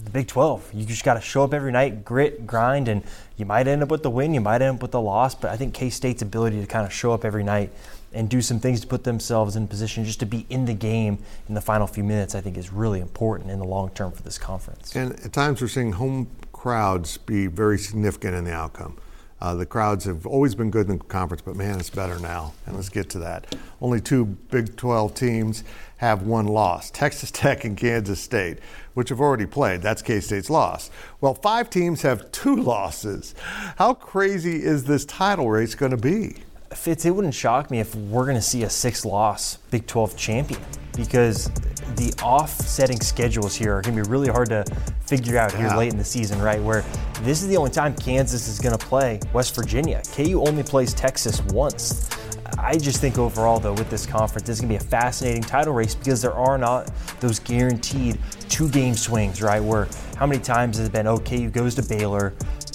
the 0.04 0.10
Big 0.12 0.28
12. 0.28 0.74
You 0.74 0.86
just 0.86 1.04
got 1.04 1.16
to 1.16 1.22
show 1.22 1.44
up 1.44 1.54
every 1.54 1.72
night, 1.72 2.06
grit, 2.06 2.48
grind, 2.48 2.88
and 2.88 3.04
you 3.38 3.46
might 3.46 3.68
end 3.68 3.84
up 3.84 3.90
with 3.90 4.04
the 4.04 4.10
win, 4.10 4.34
you 4.34 4.42
might 4.42 4.62
end 4.62 4.78
up 4.78 4.82
with 4.82 4.92
the 4.92 5.02
loss. 5.02 5.36
But 5.36 5.52
I 5.52 5.58
think 5.58 5.74
K 5.74 5.90
State's 5.90 6.22
ability 6.22 6.62
to 6.62 6.68
kind 6.68 6.86
of 6.86 6.94
show 6.94 7.12
up 7.12 7.26
every 7.26 7.44
night 7.44 7.72
and 8.14 8.30
do 8.30 8.42
some 8.42 8.60
things 8.60 8.80
to 8.80 8.88
put 8.88 9.04
themselves 9.04 9.58
in 9.58 9.68
position 9.68 10.06
just 10.06 10.22
to 10.22 10.26
be 10.26 10.46
in 10.50 10.66
the 10.66 10.74
game 10.74 11.20
in 11.50 11.54
the 11.54 11.62
final 11.62 11.86
few 11.86 12.04
minutes, 12.04 12.34
I 12.34 12.42
think 12.42 12.58
is 12.58 12.72
really 12.72 13.02
important 13.02 13.52
in 13.52 13.60
the 13.60 13.66
long 13.66 13.90
term 13.90 14.12
for 14.14 14.24
this 14.24 14.38
conference. 14.38 14.96
And 14.96 15.12
at 15.26 15.34
times 15.34 15.62
we're 15.62 15.68
seeing 15.68 15.92
home 15.92 16.28
crowds 16.54 17.18
be 17.18 17.48
very 17.48 17.78
significant 17.78 18.36
in 18.36 18.46
the 18.46 18.54
outcome. 18.54 18.98
Uh, 19.46 19.54
the 19.54 19.66
crowds 19.66 20.06
have 20.06 20.26
always 20.26 20.56
been 20.56 20.72
good 20.72 20.90
in 20.90 20.98
the 20.98 21.04
conference, 21.04 21.44
but 21.44 21.56
man, 21.56 21.80
it's 21.80 21.92
better 21.92 22.18
now. 22.18 22.52
And 22.66 22.76
let's 22.76 22.90
get 22.90 23.12
to 23.12 23.20
that. 23.20 23.56
Only 23.80 24.02
two 24.02 24.26
Big 24.26 24.76
12 24.76 25.14
teams 25.14 25.64
have 25.98 26.24
one 26.24 26.48
loss 26.48 26.90
Texas 26.90 27.30
Tech 27.34 27.64
and 27.64 27.78
Kansas 27.78 28.20
State, 28.20 28.58
which 28.96 29.10
have 29.10 29.22
already 29.22 29.46
played. 29.46 29.84
That's 29.84 30.02
K 30.02 30.20
State's 30.20 30.50
loss. 30.50 30.90
Well, 31.22 31.36
five 31.36 31.70
teams 31.70 32.02
have 32.02 32.32
two 32.32 32.56
losses. 32.64 33.36
How 33.78 33.94
crazy 33.94 34.64
is 34.64 34.86
this 34.86 35.06
title 35.06 35.52
race 35.52 35.76
going 35.76 35.92
to 35.92 35.98
be? 35.98 36.38
Fitz, 36.76 37.06
it 37.06 37.12
wouldn't 37.12 37.34
shock 37.34 37.72
me 37.72 37.80
if 37.80 37.96
we're 37.96 38.26
going 38.26 38.36
to 38.36 38.42
see 38.42 38.64
a 38.64 38.70
six 38.70 39.06
loss 39.06 39.58
Big 39.72 39.88
12 39.88 40.16
champion 40.18 40.62
because 40.96 41.50
the 41.96 42.14
offsetting 42.22 43.00
schedules 43.00 43.56
here 43.56 43.74
are 43.74 43.82
going 43.82 43.96
to 43.96 44.04
be 44.04 44.10
really 44.10 44.28
hard 44.28 44.50
to 44.50 44.66
figure 45.06 45.38
out 45.38 45.52
here 45.52 45.68
yeah. 45.68 45.78
late 45.78 45.92
in 45.92 45.98
the 45.98 46.04
season, 46.04 46.42
right? 46.42 46.62
Where 46.62 46.84
this 47.22 47.42
is 47.42 47.48
the 47.48 47.58
only 47.58 47.72
time 47.72 47.96
Kansas 47.96 48.48
is 48.48 48.60
going 48.60 48.78
to 48.78 48.86
play 48.86 49.20
West 49.34 49.56
Virginia. 49.56 50.02
KU 50.14 50.44
only 50.46 50.64
plays 50.64 50.94
Texas 50.94 51.42
once. 51.46 52.10
I 52.58 52.78
just 52.78 53.02
think 53.02 53.18
overall, 53.18 53.60
though, 53.60 53.74
with 53.74 53.90
this 53.90 54.06
conference, 54.06 54.48
this 54.48 54.58
is 54.58 54.62
going 54.62 54.78
to 54.78 54.80
be 54.80 54.86
a 54.86 54.90
fascinating 54.90 55.42
title 55.42 55.74
race 55.74 55.96
because 55.96 56.22
there 56.22 56.34
are 56.34 56.58
not 56.58 56.92
those 57.20 57.40
guaranteed 57.40 58.18
two 58.50 58.70
game 58.70 58.96
swings, 58.96 59.42
right? 59.42 59.62
Where 59.62 59.88
how 60.16 60.26
many 60.26 60.42
times 60.42 60.78
has 60.78 60.88
it 60.88 60.92
been, 60.92 61.08
oh, 61.08 61.18
KU 61.18 61.50
goes 61.50 61.76
to 61.76 61.84
Baylor 61.84 62.34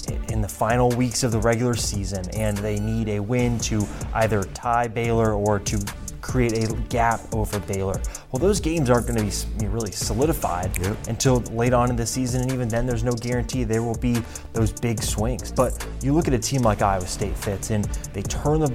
in 0.09 0.41
the 0.41 0.47
final 0.47 0.89
weeks 0.89 1.23
of 1.23 1.31
the 1.31 1.39
regular 1.39 1.75
season 1.75 2.29
and 2.31 2.57
they 2.57 2.79
need 2.79 3.09
a 3.09 3.19
win 3.19 3.59
to 3.59 3.85
either 4.13 4.43
tie 4.43 4.87
Baylor 4.87 5.33
or 5.33 5.59
to 5.59 5.79
create 6.21 6.53
a 6.53 6.73
gap 6.89 7.19
over 7.33 7.59
Baylor. 7.61 7.99
Well, 8.31 8.39
those 8.39 8.59
games 8.59 8.89
aren't 8.89 9.07
going 9.07 9.29
to 9.29 9.47
be 9.59 9.67
really 9.67 9.91
solidified 9.91 10.77
yep. 10.77 10.95
until 11.07 11.39
late 11.51 11.73
on 11.73 11.89
in 11.89 11.95
the 11.95 12.05
season, 12.05 12.41
and 12.41 12.51
even 12.51 12.69
then, 12.69 12.85
there's 12.85 13.03
no 13.03 13.11
guarantee 13.11 13.63
there 13.63 13.83
will 13.83 13.97
be 13.97 14.21
those 14.53 14.71
big 14.71 15.01
swings. 15.01 15.51
But 15.51 15.85
you 16.01 16.13
look 16.13 16.27
at 16.27 16.33
a 16.33 16.39
team 16.39 16.61
like 16.61 16.81
Iowa 16.81 17.07
State 17.07 17.35
Fitz, 17.35 17.71
and 17.71 17.85
they 18.13 18.21
turn 18.21 18.61
the 18.61 18.69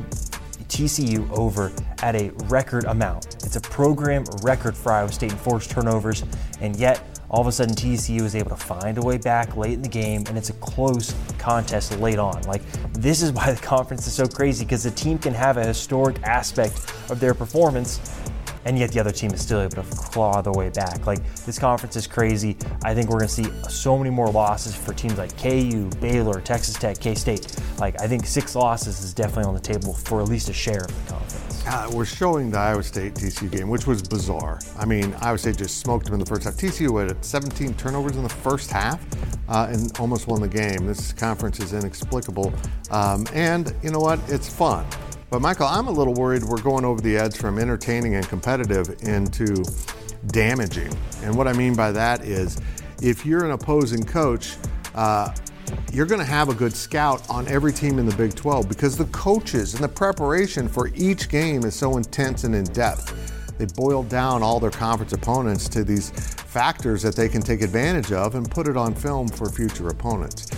TCU 0.68 1.30
over 1.30 1.72
at 2.02 2.16
a 2.16 2.30
record 2.46 2.84
amount. 2.84 3.36
It's 3.44 3.56
a 3.56 3.60
program 3.60 4.24
record 4.42 4.76
for 4.76 4.92
Iowa 4.92 5.12
State 5.12 5.32
in 5.32 5.38
forced 5.38 5.70
turnovers, 5.70 6.24
and 6.60 6.76
yet 6.76 7.15
all 7.30 7.40
of 7.40 7.46
a 7.46 7.52
sudden 7.52 7.74
TCU 7.74 8.22
is 8.22 8.34
able 8.34 8.50
to 8.50 8.56
find 8.56 8.98
a 8.98 9.02
way 9.02 9.18
back 9.18 9.56
late 9.56 9.74
in 9.74 9.82
the 9.82 9.88
game, 9.88 10.24
and 10.28 10.38
it's 10.38 10.50
a 10.50 10.54
close 10.54 11.14
contest 11.38 11.98
late 12.00 12.18
on. 12.18 12.42
Like, 12.42 12.62
this 12.92 13.22
is 13.22 13.32
why 13.36 13.52
the 13.52 13.60
conference 13.60 14.06
is 14.06 14.12
so 14.12 14.26
crazy 14.26 14.64
because 14.64 14.82
the 14.82 14.90
team 14.90 15.18
can 15.18 15.34
have 15.34 15.56
a 15.56 15.66
historic 15.66 16.22
aspect 16.22 16.74
of 17.10 17.20
their 17.20 17.34
performance 17.34 18.00
and 18.66 18.76
yet 18.76 18.90
the 18.90 18.98
other 18.98 19.12
team 19.12 19.30
is 19.30 19.40
still 19.40 19.60
able 19.60 19.80
to 19.82 19.82
claw 19.96 20.42
their 20.42 20.52
way 20.52 20.68
back. 20.70 21.06
Like 21.06 21.20
this 21.44 21.58
conference 21.58 21.94
is 21.94 22.06
crazy. 22.06 22.56
I 22.84 22.94
think 22.94 23.08
we're 23.08 23.20
going 23.20 23.28
to 23.28 23.34
see 23.34 23.70
so 23.70 23.96
many 23.96 24.10
more 24.10 24.28
losses 24.28 24.74
for 24.74 24.92
teams 24.92 25.16
like 25.16 25.38
KU, 25.38 25.88
Baylor, 26.00 26.40
Texas 26.40 26.74
Tech, 26.74 26.98
K 26.98 27.14
State. 27.14 27.56
Like 27.78 28.00
I 28.00 28.08
think 28.08 28.26
six 28.26 28.56
losses 28.56 29.02
is 29.02 29.14
definitely 29.14 29.44
on 29.44 29.54
the 29.54 29.60
table 29.60 29.94
for 29.94 30.20
at 30.20 30.28
least 30.28 30.48
a 30.48 30.52
share 30.52 30.82
of 30.82 31.06
the 31.06 31.12
conference. 31.12 31.45
Uh, 31.68 31.90
we're 31.92 32.04
showing 32.04 32.50
the 32.50 32.58
Iowa 32.58 32.82
State 32.82 33.14
TCU 33.14 33.50
game, 33.50 33.68
which 33.68 33.88
was 33.88 34.00
bizarre. 34.00 34.60
I 34.78 34.84
mean, 34.84 35.12
Iowa 35.20 35.36
State 35.36 35.56
just 35.56 35.80
smoked 35.80 36.04
them 36.04 36.14
in 36.14 36.20
the 36.20 36.26
first 36.26 36.44
half. 36.44 36.54
TCU 36.54 37.04
had 37.04 37.24
17 37.24 37.74
turnovers 37.74 38.16
in 38.16 38.22
the 38.22 38.28
first 38.28 38.70
half 38.70 39.04
uh, 39.48 39.66
and 39.70 39.90
almost 39.98 40.28
won 40.28 40.40
the 40.40 40.48
game. 40.48 40.86
This 40.86 41.12
conference 41.12 41.58
is 41.58 41.72
inexplicable. 41.72 42.54
Um, 42.90 43.26
and 43.34 43.74
you 43.82 43.90
know 43.90 43.98
what? 43.98 44.20
It's 44.28 44.48
fun. 44.48 44.86
But 45.28 45.42
Michael, 45.42 45.66
I'm 45.66 45.88
a 45.88 45.90
little 45.90 46.14
worried 46.14 46.44
we're 46.44 46.62
going 46.62 46.84
over 46.84 47.00
the 47.00 47.16
edge 47.16 47.36
from 47.36 47.58
entertaining 47.58 48.14
and 48.14 48.28
competitive 48.28 48.88
into 49.02 49.64
damaging. 50.28 50.96
And 51.22 51.36
what 51.36 51.48
I 51.48 51.52
mean 51.52 51.74
by 51.74 51.90
that 51.90 52.24
is 52.24 52.60
if 53.02 53.26
you're 53.26 53.44
an 53.44 53.50
opposing 53.50 54.04
coach, 54.04 54.54
uh, 54.94 55.34
you're 55.92 56.06
going 56.06 56.20
to 56.20 56.26
have 56.26 56.48
a 56.48 56.54
good 56.54 56.74
scout 56.74 57.28
on 57.30 57.46
every 57.48 57.72
team 57.72 57.98
in 57.98 58.06
the 58.06 58.14
Big 58.16 58.34
12 58.34 58.68
because 58.68 58.96
the 58.96 59.06
coaches 59.06 59.74
and 59.74 59.82
the 59.82 59.88
preparation 59.88 60.68
for 60.68 60.90
each 60.94 61.28
game 61.28 61.64
is 61.64 61.74
so 61.74 61.96
intense 61.96 62.44
and 62.44 62.54
in 62.54 62.64
depth. 62.64 63.12
They 63.58 63.66
boil 63.66 64.02
down 64.02 64.42
all 64.42 64.60
their 64.60 64.70
conference 64.70 65.12
opponents 65.12 65.68
to 65.70 65.84
these 65.84 66.10
factors 66.10 67.02
that 67.02 67.16
they 67.16 67.28
can 67.28 67.40
take 67.40 67.62
advantage 67.62 68.12
of 68.12 68.34
and 68.34 68.50
put 68.50 68.68
it 68.68 68.76
on 68.76 68.94
film 68.94 69.28
for 69.28 69.48
future 69.48 69.88
opponents. 69.88 70.50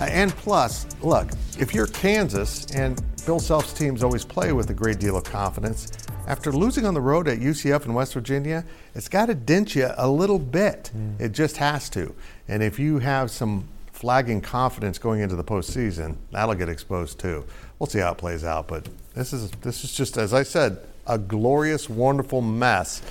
Uh, 0.00 0.04
and 0.04 0.32
plus, 0.32 0.86
look, 1.02 1.28
if 1.58 1.74
you're 1.74 1.86
Kansas 1.86 2.66
and 2.74 3.00
Bill 3.26 3.38
Self's 3.38 3.72
teams 3.72 4.02
always 4.02 4.24
play 4.24 4.52
with 4.52 4.70
a 4.70 4.74
great 4.74 4.98
deal 4.98 5.16
of 5.16 5.24
confidence, 5.24 5.92
after 6.26 6.52
losing 6.52 6.86
on 6.86 6.94
the 6.94 7.00
road 7.00 7.28
at 7.28 7.38
UCF 7.38 7.86
in 7.86 7.94
West 7.94 8.14
Virginia, 8.14 8.64
it's 8.94 9.08
got 9.08 9.26
to 9.26 9.34
dent 9.34 9.74
you 9.74 9.90
a 9.96 10.08
little 10.08 10.38
bit. 10.38 10.90
Mm. 10.96 11.20
It 11.20 11.32
just 11.32 11.56
has 11.58 11.90
to. 11.90 12.14
And 12.48 12.62
if 12.62 12.78
you 12.78 12.98
have 12.98 13.30
some 13.30 13.68
flagging 14.00 14.40
confidence 14.40 14.98
going 14.98 15.20
into 15.20 15.36
the 15.36 15.44
postseason, 15.44 16.16
that'll 16.32 16.54
get 16.54 16.70
exposed 16.70 17.18
too. 17.18 17.44
We'll 17.78 17.86
see 17.86 17.98
how 17.98 18.12
it 18.12 18.18
plays 18.18 18.44
out. 18.44 18.66
But 18.66 18.88
this 19.14 19.34
is 19.34 19.50
this 19.60 19.84
is 19.84 19.92
just 19.92 20.16
as 20.16 20.32
I 20.32 20.42
said, 20.42 20.78
a 21.06 21.18
glorious, 21.18 21.88
wonderful 21.90 22.40
mess. 22.40 23.02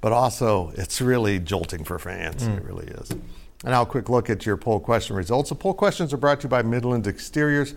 But 0.00 0.12
also, 0.12 0.72
it's 0.76 1.02
really 1.02 1.38
jolting 1.38 1.84
for 1.84 1.98
fans. 1.98 2.42
Mm. 2.42 2.56
It 2.56 2.64
really 2.64 2.86
is. 2.86 3.10
And 3.10 3.72
now, 3.72 3.82
a 3.82 3.86
quick 3.86 4.08
look 4.08 4.30
at 4.30 4.46
your 4.46 4.56
poll 4.56 4.80
question 4.80 5.14
results. 5.14 5.50
The 5.50 5.56
poll 5.56 5.74
questions 5.74 6.14
are 6.14 6.16
brought 6.16 6.40
to 6.40 6.44
you 6.44 6.48
by 6.48 6.62
Midland 6.62 7.06
Exteriors. 7.06 7.74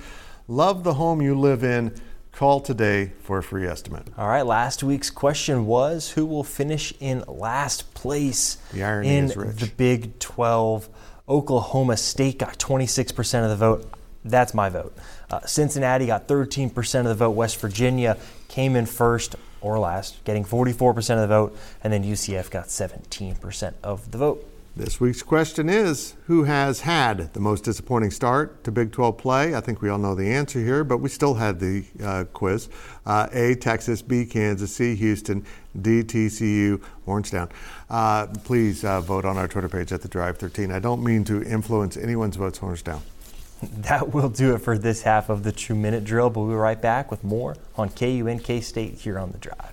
Love 0.48 0.86
the 0.86 0.94
home 0.94 1.22
you 1.22 1.38
live 1.38 1.66
in. 1.66 1.94
Call 2.32 2.62
today 2.62 3.12
for 3.24 3.40
a 3.40 3.44
free 3.44 3.68
estimate. 3.68 4.08
All 4.18 4.28
right, 4.28 4.46
last 4.46 4.84
week's 4.84 5.10
question 5.10 5.66
was 5.66 6.12
who 6.12 6.26
will 6.26 6.46
finish 6.46 6.94
in 7.02 7.26
last 7.28 7.94
place 7.94 8.58
in 8.74 9.28
the 9.28 9.72
Big 9.76 10.18
12? 10.20 10.90
Oklahoma 11.28 11.96
State 11.96 12.40
got 12.40 12.58
26% 12.60 13.44
of 13.44 13.50
the 13.50 13.56
vote. 13.56 13.90
That's 14.26 14.54
my 14.54 14.70
vote. 14.70 14.96
Uh, 15.30 15.42
Cincinnati 15.42 16.08
got 16.08 16.28
13% 16.28 17.00
of 17.00 17.06
the 17.06 17.16
vote. 17.16 17.32
West 17.32 17.60
Virginia 17.60 18.18
came 18.48 18.76
in 18.76 18.86
first 18.86 19.36
or 19.62 19.80
last, 19.80 20.24
getting 20.26 20.44
44% 20.44 20.98
of 21.16 21.22
the 21.22 21.28
vote. 21.28 21.58
And 21.84 21.92
then 21.94 22.04
UCF 22.04 22.52
got 22.52 22.68
17% 22.68 23.74
of 23.84 24.12
the 24.12 24.18
vote. 24.18 24.53
This 24.76 25.00
week's 25.00 25.22
question 25.22 25.70
is 25.70 26.16
Who 26.26 26.46
has 26.46 26.82
had 26.82 27.32
the 27.34 27.40
most 27.40 27.64
disappointing 27.64 28.10
start 28.10 28.64
to 28.64 28.72
Big 28.72 28.92
12 28.92 29.20
play? 29.20 29.54
I 29.54 29.62
think 29.62 29.84
we 29.84 29.90
all 29.90 30.00
know 30.00 30.16
the 30.16 30.34
answer 30.34 30.58
here, 30.58 30.84
but 30.84 30.98
we 30.98 31.10
still 31.10 31.36
had 31.36 31.60
the 31.60 31.86
uh, 32.04 32.24
quiz. 32.34 32.70
Uh, 33.06 33.28
a, 33.32 33.54
Texas, 33.54 34.02
B, 34.02 34.26
Kansas, 34.26 34.76
C, 34.76 34.96
Houston, 34.96 35.46
D, 35.80 36.02
TCU, 36.02 36.82
Orangetown. 37.06 37.52
Uh, 37.88 38.26
please 38.44 38.84
uh, 38.84 39.00
vote 39.00 39.26
on 39.26 39.38
our 39.38 39.48
Twitter 39.48 39.70
page 39.70 39.92
at 39.92 40.02
the 40.02 40.08
Drive 40.08 40.40
13. 40.40 40.72
I 40.72 40.80
don't 40.80 41.04
mean 41.04 41.24
to 41.26 41.44
influence 41.44 41.96
anyone's 41.96 42.36
votes, 42.36 42.58
Orangetown. 42.58 43.02
That 43.62 44.12
will 44.12 44.28
do 44.28 44.56
it 44.56 44.58
for 44.58 44.78
this 44.78 45.04
half 45.04 45.30
of 45.30 45.44
the 45.44 45.52
two 45.52 45.76
minute 45.76 46.04
drill, 46.04 46.30
but 46.32 46.42
we'll 46.42 46.50
be 46.50 46.56
right 46.56 46.82
back 46.82 47.12
with 47.12 47.24
more 47.24 47.56
on 47.78 47.90
KU 47.90 48.28
and 48.28 48.44
K 48.44 48.60
State 48.60 48.96
here 48.96 49.20
on 49.20 49.32
the 49.32 49.38
Drive. 49.38 49.73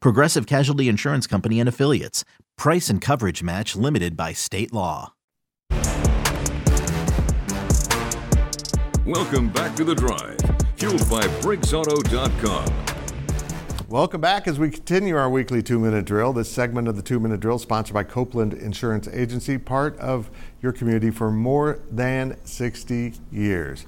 Progressive 0.00 0.46
Casualty 0.46 0.88
Insurance 0.88 1.26
Company 1.26 1.60
and 1.60 1.68
Affiliates. 1.68 2.24
Price 2.56 2.90
and 2.90 3.00
coverage 3.00 3.42
match 3.42 3.74
limited 3.74 4.16
by 4.16 4.32
state 4.32 4.72
law. 4.72 5.14
Welcome 9.06 9.48
back 9.48 9.74
to 9.76 9.84
the 9.84 9.94
drive, 9.94 10.38
fueled 10.76 11.08
by 11.10 11.22
BriggsAuto.com. 11.40 12.90
Welcome 13.88 14.20
back 14.20 14.46
as 14.46 14.56
we 14.56 14.70
continue 14.70 15.16
our 15.16 15.28
weekly 15.28 15.64
two 15.64 15.80
minute 15.80 16.04
drill. 16.04 16.32
This 16.32 16.48
segment 16.48 16.86
of 16.86 16.94
the 16.94 17.02
two 17.02 17.18
minute 17.18 17.40
drill, 17.40 17.58
sponsored 17.58 17.92
by 17.92 18.04
Copeland 18.04 18.54
Insurance 18.54 19.08
Agency, 19.08 19.58
part 19.58 19.98
of 19.98 20.30
your 20.62 20.70
community 20.70 21.10
for 21.10 21.32
more 21.32 21.80
than 21.90 22.36
60 22.44 23.14
years. 23.32 23.84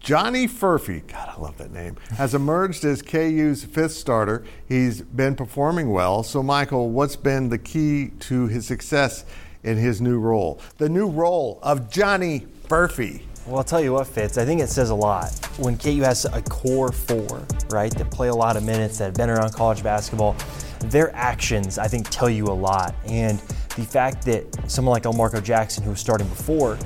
Johnny 0.00 0.46
Furphy, 0.46 1.06
God, 1.06 1.34
I 1.36 1.40
love 1.40 1.58
that 1.58 1.72
name, 1.72 1.96
has 2.16 2.34
emerged 2.34 2.84
as 2.84 3.02
KU's 3.02 3.64
fifth 3.64 3.92
starter. 3.92 4.44
He's 4.68 5.02
been 5.02 5.34
performing 5.34 5.90
well. 5.90 6.22
So, 6.22 6.42
Michael, 6.42 6.90
what's 6.90 7.16
been 7.16 7.48
the 7.48 7.58
key 7.58 8.10
to 8.20 8.46
his 8.46 8.66
success 8.66 9.24
in 9.62 9.76
his 9.76 10.00
new 10.00 10.18
role? 10.18 10.60
The 10.78 10.88
new 10.88 11.08
role 11.08 11.58
of 11.62 11.90
Johnny 11.90 12.46
Furphy. 12.68 13.22
Well, 13.46 13.58
I'll 13.58 13.64
tell 13.64 13.80
you 13.80 13.92
what, 13.92 14.08
Fitz, 14.08 14.38
I 14.38 14.44
think 14.44 14.60
it 14.60 14.68
says 14.68 14.90
a 14.90 14.94
lot. 14.94 15.30
When 15.58 15.78
KU 15.78 16.00
has 16.02 16.24
a 16.24 16.42
core 16.42 16.90
four, 16.90 17.46
right, 17.70 17.92
that 17.94 18.10
play 18.10 18.28
a 18.28 18.34
lot 18.34 18.56
of 18.56 18.64
minutes, 18.64 18.98
that 18.98 19.04
have 19.04 19.14
been 19.14 19.30
around 19.30 19.52
college 19.52 19.84
basketball, 19.84 20.34
their 20.80 21.14
actions, 21.14 21.78
I 21.78 21.86
think, 21.86 22.08
tell 22.10 22.28
you 22.28 22.46
a 22.46 22.52
lot. 22.54 22.94
And 23.06 23.38
the 23.76 23.84
fact 23.84 24.24
that 24.26 24.44
someone 24.68 24.92
like 24.94 25.04
Elmarko 25.04 25.42
Jackson, 25.44 25.84
who 25.84 25.90
was 25.90 26.00
starting 26.00 26.26
before, 26.28 26.76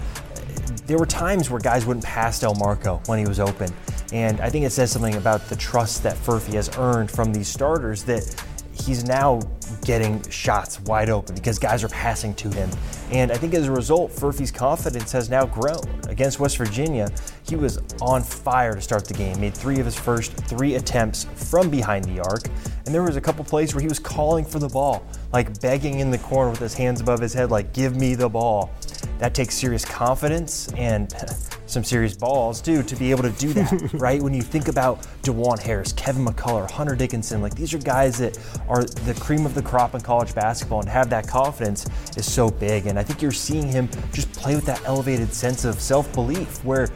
there 0.90 0.98
were 0.98 1.06
times 1.06 1.48
where 1.50 1.60
guys 1.60 1.86
wouldn't 1.86 2.04
pass 2.04 2.40
Del 2.40 2.52
Elmarko 2.52 3.06
when 3.06 3.20
he 3.20 3.24
was 3.24 3.38
open. 3.38 3.72
And 4.12 4.40
I 4.40 4.50
think 4.50 4.66
it 4.66 4.70
says 4.70 4.90
something 4.90 5.14
about 5.14 5.48
the 5.48 5.54
trust 5.54 6.02
that 6.02 6.16
Furphy 6.16 6.54
has 6.54 6.68
earned 6.78 7.12
from 7.12 7.32
these 7.32 7.46
starters 7.46 8.02
that 8.04 8.44
he's 8.72 9.04
now 9.04 9.40
getting 9.84 10.20
shots 10.30 10.80
wide 10.80 11.08
open 11.08 11.36
because 11.36 11.60
guys 11.60 11.84
are 11.84 11.88
passing 11.90 12.34
to 12.34 12.50
him. 12.50 12.68
And 13.12 13.30
I 13.30 13.36
think 13.36 13.54
as 13.54 13.68
a 13.68 13.70
result, 13.70 14.10
Furphy's 14.10 14.50
confidence 14.50 15.12
has 15.12 15.30
now 15.30 15.46
grown. 15.46 15.84
Against 16.08 16.40
West 16.40 16.56
Virginia, 16.56 17.08
he 17.44 17.54
was 17.54 17.78
on 18.00 18.24
fire 18.24 18.74
to 18.74 18.80
start 18.80 19.04
the 19.04 19.14
game, 19.14 19.40
made 19.40 19.54
three 19.54 19.78
of 19.78 19.84
his 19.84 19.96
first 19.96 20.32
three 20.32 20.74
attempts 20.74 21.24
from 21.36 21.70
behind 21.70 22.04
the 22.04 22.18
arc. 22.18 22.48
And 22.84 22.92
there 22.92 23.04
was 23.04 23.14
a 23.14 23.20
couple 23.20 23.44
plays 23.44 23.76
where 23.76 23.80
he 23.80 23.88
was 23.88 24.00
calling 24.00 24.44
for 24.44 24.58
the 24.58 24.68
ball, 24.68 25.06
like 25.32 25.60
begging 25.60 26.00
in 26.00 26.10
the 26.10 26.18
corner 26.18 26.50
with 26.50 26.58
his 26.58 26.74
hands 26.74 27.00
above 27.00 27.20
his 27.20 27.32
head, 27.32 27.48
like, 27.48 27.72
give 27.72 27.94
me 27.94 28.16
the 28.16 28.28
ball 28.28 28.72
that 29.20 29.34
takes 29.34 29.54
serious 29.54 29.84
confidence 29.84 30.72
and 30.72 31.14
some 31.66 31.84
serious 31.84 32.16
balls 32.16 32.60
too 32.60 32.82
to 32.82 32.96
be 32.96 33.10
able 33.10 33.22
to 33.22 33.30
do 33.32 33.52
that, 33.52 33.92
right? 33.92 34.20
When 34.20 34.32
you 34.34 34.42
think 34.42 34.68
about 34.68 35.02
Dajuan 35.22 35.60
Harris, 35.60 35.92
Kevin 35.92 36.24
McCullar, 36.24 36.68
Hunter 36.68 36.96
Dickinson, 36.96 37.42
like 37.42 37.54
these 37.54 37.72
are 37.74 37.78
guys 37.78 38.18
that 38.18 38.38
are 38.66 38.82
the 38.82 39.14
cream 39.20 39.44
of 39.44 39.54
the 39.54 39.62
crop 39.62 39.94
in 39.94 40.00
college 40.00 40.34
basketball 40.34 40.80
and 40.80 40.88
have 40.88 41.10
that 41.10 41.28
confidence 41.28 41.86
is 42.16 42.30
so 42.30 42.50
big. 42.50 42.86
And 42.86 42.98
I 42.98 43.02
think 43.02 43.20
you're 43.20 43.30
seeing 43.30 43.68
him 43.68 43.88
just 44.12 44.32
play 44.32 44.54
with 44.54 44.64
that 44.64 44.82
elevated 44.86 45.32
sense 45.32 45.64
of 45.64 45.80
self-belief 45.80 46.64
where 46.64 46.88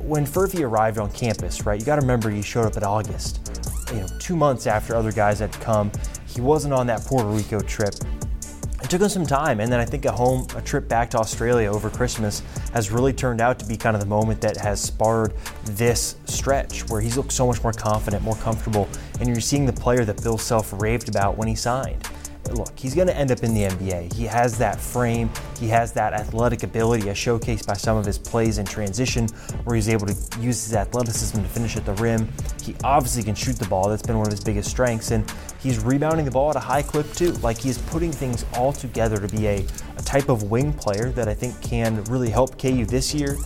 when 0.00 0.24
Furphy 0.24 0.64
arrived 0.64 0.98
on 0.98 1.10
campus, 1.12 1.66
right, 1.66 1.78
you 1.78 1.84
got 1.84 1.96
to 1.96 2.00
remember 2.00 2.30
he 2.30 2.40
showed 2.40 2.64
up 2.64 2.78
in 2.78 2.84
August, 2.84 3.50
you 3.92 4.00
know, 4.00 4.08
two 4.18 4.34
months 4.34 4.66
after 4.66 4.96
other 4.96 5.12
guys 5.12 5.40
had 5.40 5.52
come. 5.52 5.92
He 6.26 6.40
wasn't 6.40 6.72
on 6.72 6.86
that 6.86 7.04
Puerto 7.04 7.28
Rico 7.28 7.60
trip 7.60 7.94
it 8.86 8.90
took 8.90 9.00
him 9.00 9.08
some 9.08 9.26
time, 9.26 9.58
and 9.58 9.72
then 9.72 9.80
I 9.80 9.84
think 9.84 10.04
a 10.04 10.12
home, 10.12 10.46
a 10.54 10.62
trip 10.62 10.86
back 10.86 11.10
to 11.10 11.18
Australia 11.18 11.68
over 11.72 11.90
Christmas 11.90 12.40
has 12.72 12.92
really 12.92 13.12
turned 13.12 13.40
out 13.40 13.58
to 13.58 13.66
be 13.66 13.76
kind 13.76 13.96
of 13.96 14.00
the 14.00 14.06
moment 14.06 14.40
that 14.42 14.56
has 14.58 14.80
sparred 14.80 15.34
this 15.64 16.14
stretch 16.26 16.88
where 16.88 17.00
he's 17.00 17.16
looked 17.16 17.32
so 17.32 17.48
much 17.48 17.60
more 17.64 17.72
confident, 17.72 18.22
more 18.22 18.36
comfortable, 18.36 18.88
and 19.18 19.28
you're 19.28 19.40
seeing 19.40 19.66
the 19.66 19.72
player 19.72 20.04
that 20.04 20.22
Bill 20.22 20.38
Self 20.38 20.72
raved 20.80 21.08
about 21.08 21.36
when 21.36 21.48
he 21.48 21.56
signed 21.56 22.00
look, 22.54 22.78
he's 22.78 22.94
going 22.94 23.08
to 23.08 23.16
end 23.16 23.30
up 23.30 23.42
in 23.42 23.54
the 23.54 23.62
NBA. 23.62 24.12
He 24.12 24.24
has 24.24 24.58
that 24.58 24.80
frame, 24.80 25.30
he 25.58 25.68
has 25.68 25.92
that 25.92 26.12
athletic 26.12 26.62
ability, 26.62 27.08
as 27.08 27.16
showcased 27.16 27.66
by 27.66 27.74
some 27.74 27.96
of 27.96 28.04
his 28.04 28.18
plays 28.18 28.58
in 28.58 28.66
transition, 28.66 29.28
where 29.64 29.76
he's 29.76 29.88
able 29.88 30.06
to 30.06 30.14
use 30.40 30.64
his 30.64 30.74
athleticism 30.74 31.40
to 31.40 31.48
finish 31.48 31.76
at 31.76 31.84
the 31.84 31.94
rim. 31.94 32.28
He 32.62 32.74
obviously 32.84 33.22
can 33.22 33.34
shoot 33.34 33.56
the 33.56 33.68
ball, 33.68 33.88
that's 33.88 34.02
been 34.02 34.18
one 34.18 34.26
of 34.26 34.32
his 34.32 34.42
biggest 34.42 34.70
strengths, 34.70 35.10
and 35.10 35.30
he's 35.60 35.78
rebounding 35.78 36.24
the 36.24 36.30
ball 36.30 36.50
at 36.50 36.56
a 36.56 36.60
high 36.60 36.82
clip 36.82 37.10
too. 37.12 37.32
Like 37.34 37.58
he's 37.58 37.78
putting 37.78 38.12
things 38.12 38.44
all 38.54 38.72
together 38.72 39.18
to 39.18 39.28
be 39.28 39.46
a, 39.46 39.66
a 39.96 40.02
type 40.02 40.28
of 40.28 40.44
wing 40.44 40.72
player 40.72 41.10
that 41.10 41.28
I 41.28 41.34
think 41.34 41.60
can 41.62 42.02
really 42.04 42.30
help 42.30 42.60
KU 42.60 42.84
this 42.84 43.14
year. 43.14 43.36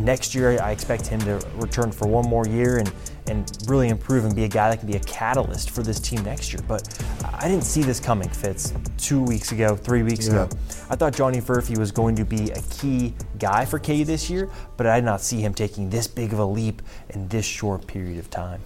Next 0.00 0.34
year, 0.34 0.60
I 0.62 0.70
expect 0.70 1.06
him 1.06 1.20
to 1.20 1.44
return 1.54 1.90
for 1.90 2.06
one 2.06 2.28
more 2.28 2.46
year 2.46 2.78
and 2.78 2.92
and 3.28 3.50
really 3.66 3.88
improve 3.88 4.24
and 4.24 4.34
be 4.34 4.44
a 4.44 4.48
guy 4.48 4.70
that 4.70 4.78
can 4.78 4.86
be 4.88 4.96
a 4.96 5.00
catalyst 5.00 5.70
for 5.70 5.82
this 5.82 6.00
team 6.00 6.22
next 6.24 6.52
year. 6.52 6.62
But 6.66 6.88
I 7.34 7.48
didn't 7.48 7.64
see 7.64 7.82
this 7.82 8.00
coming, 8.00 8.28
Fitz, 8.28 8.72
two 8.98 9.22
weeks 9.22 9.52
ago, 9.52 9.76
three 9.76 10.02
weeks 10.02 10.26
yeah. 10.28 10.44
ago. 10.44 10.56
I 10.88 10.96
thought 10.96 11.14
Johnny 11.14 11.40
Furphy 11.40 11.78
was 11.78 11.92
going 11.92 12.16
to 12.16 12.24
be 12.24 12.50
a 12.50 12.62
key 12.70 13.14
guy 13.38 13.64
for 13.64 13.78
KU 13.78 14.04
this 14.04 14.28
year, 14.30 14.48
but 14.76 14.86
I 14.86 15.00
did 15.00 15.04
not 15.06 15.20
see 15.20 15.40
him 15.40 15.54
taking 15.54 15.90
this 15.90 16.06
big 16.06 16.32
of 16.32 16.38
a 16.38 16.44
leap 16.44 16.82
in 17.10 17.28
this 17.28 17.44
short 17.44 17.86
period 17.86 18.18
of 18.18 18.30
time. 18.30 18.60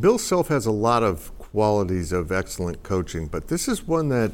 Bill 0.00 0.18
Self 0.18 0.48
has 0.48 0.66
a 0.66 0.72
lot 0.72 1.02
of 1.02 1.36
qualities 1.38 2.12
of 2.12 2.30
excellent 2.30 2.82
coaching, 2.82 3.26
but 3.26 3.48
this 3.48 3.68
is 3.68 3.86
one 3.86 4.08
that 4.10 4.32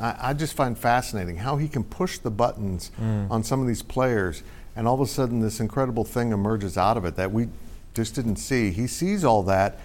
I, 0.00 0.30
I 0.30 0.32
just 0.32 0.54
find 0.54 0.76
fascinating 0.76 1.36
how 1.36 1.56
he 1.56 1.68
can 1.68 1.84
push 1.84 2.18
the 2.18 2.30
buttons 2.30 2.90
Mm. 3.00 3.30
on 3.30 3.44
some 3.44 3.60
of 3.60 3.66
these 3.66 3.82
players, 3.82 4.42
and 4.76 4.88
all 4.88 4.94
of 4.94 5.00
a 5.00 5.06
sudden 5.06 5.40
this 5.40 5.60
incredible 5.60 6.04
thing 6.04 6.32
emerges 6.32 6.78
out 6.78 6.96
of 6.96 7.04
it 7.04 7.16
that 7.16 7.30
we 7.32 7.48
just 7.94 8.14
didn't 8.14 8.36
see. 8.36 8.70
He 8.70 8.86
sees 8.86 9.24
all 9.24 9.42
that 9.44 9.78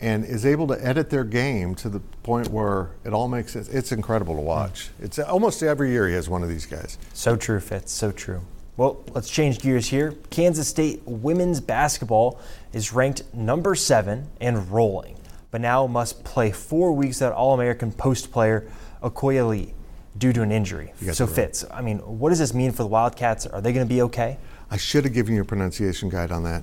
and 0.00 0.24
is 0.24 0.44
able 0.44 0.66
to 0.68 0.86
edit 0.86 1.10
their 1.10 1.24
game 1.24 1.74
to 1.74 1.88
the 1.88 2.00
point 2.22 2.48
where 2.48 2.90
it 3.04 3.12
all 3.12 3.28
makes 3.28 3.52
sense. 3.52 3.68
It's 3.68 3.92
incredible 3.92 4.34
to 4.34 4.40
watch. 4.40 4.88
Hmm. 4.88 5.04
It's 5.04 5.18
almost 5.18 5.62
every 5.62 5.90
year 5.90 6.08
he 6.08 6.14
has 6.14 6.28
one 6.28 6.42
of 6.42 6.48
these 6.48 6.66
guys. 6.66 6.98
So 7.12 7.36
true, 7.36 7.60
Fitz. 7.60 7.92
So 7.92 8.12
true. 8.12 8.42
Well, 8.76 9.02
let's 9.14 9.30
change 9.30 9.60
gears 9.60 9.88
here. 9.88 10.12
Kansas 10.28 10.68
State 10.68 11.02
women's 11.06 11.60
basketball 11.60 12.38
is 12.74 12.92
ranked 12.92 13.22
number 13.32 13.74
seven 13.74 14.28
and 14.38 14.70
rolling, 14.70 15.16
but 15.50 15.62
now 15.62 15.86
must 15.86 16.24
play 16.24 16.50
four 16.50 16.92
weeks 16.92 17.20
without 17.20 17.32
All 17.32 17.54
American 17.54 17.90
post 17.90 18.30
player 18.30 18.70
Okoye 19.02 19.48
Lee 19.48 19.72
due 20.18 20.34
to 20.34 20.42
an 20.42 20.52
injury. 20.52 20.92
So, 21.12 21.24
right. 21.24 21.34
Fitz, 21.34 21.64
I 21.70 21.80
mean, 21.80 21.98
what 22.00 22.30
does 22.30 22.38
this 22.38 22.52
mean 22.52 22.70
for 22.70 22.82
the 22.82 22.88
Wildcats? 22.88 23.46
Are 23.46 23.62
they 23.62 23.72
going 23.72 23.86
to 23.86 23.94
be 23.94 24.02
okay? 24.02 24.36
I 24.70 24.76
should 24.76 25.04
have 25.04 25.14
given 25.14 25.34
you 25.34 25.40
a 25.40 25.44
pronunciation 25.44 26.10
guide 26.10 26.30
on 26.30 26.44
that. 26.44 26.62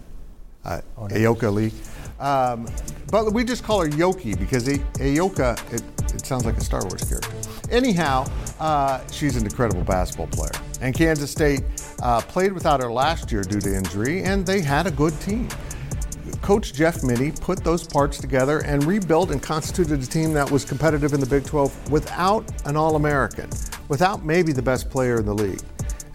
Uh, 0.65 0.82
Oh, 0.98 1.08
no. 1.08 1.15
Ayoka 1.15 1.53
Lee. 1.53 1.72
Um, 2.20 2.67
but 3.12 3.34
we 3.34 3.43
just 3.43 3.63
call 3.63 3.82
her 3.82 3.89
Yoki 3.89 4.38
because 4.38 4.67
A- 4.67 4.77
Ayoka, 5.00 5.58
it, 5.74 5.84
it 6.13 6.25
sounds 6.25 6.46
like 6.46 6.55
a 6.58 6.62
Star 6.62 6.82
Wars 6.86 7.03
character. 7.03 7.32
Anyhow, 7.72 8.25
uh, 8.60 9.05
she's 9.12 9.36
an 9.36 9.43
incredible 9.46 9.84
basketball 9.84 10.27
player. 10.27 10.51
And 10.82 10.93
Kansas 10.96 11.32
State 11.32 11.63
uh, 12.01 12.22
played 12.22 12.53
without 12.53 12.82
her 12.82 12.91
last 12.91 13.32
year 13.32 13.41
due 13.41 13.60
to 13.60 13.75
injury, 13.75 14.24
and 14.24 14.46
they 14.46 14.62
had 14.62 14.88
a 14.88 14.91
good 14.91 15.20
team. 15.22 15.50
Coach 16.41 16.74
Jeff 16.74 17.03
Mittie 17.03 17.32
put 17.32 17.63
those 17.63 17.86
parts 17.86 18.17
together 18.17 18.60
and 18.60 18.84
rebuilt 18.84 19.32
and 19.32 19.41
constituted 19.41 20.01
a 20.01 20.05
team 20.05 20.34
that 20.34 20.50
was 20.50 20.65
competitive 20.65 21.13
in 21.13 21.20
the 21.20 21.25
Big 21.25 21.46
12 21.46 21.91
without 21.91 22.46
an 22.65 22.75
All 22.77 22.96
American, 22.96 23.50
without 23.88 24.25
maybe 24.25 24.51
the 24.53 24.62
best 24.62 24.89
player 24.89 25.17
in 25.20 25.25
the 25.25 25.34
league. 25.34 25.62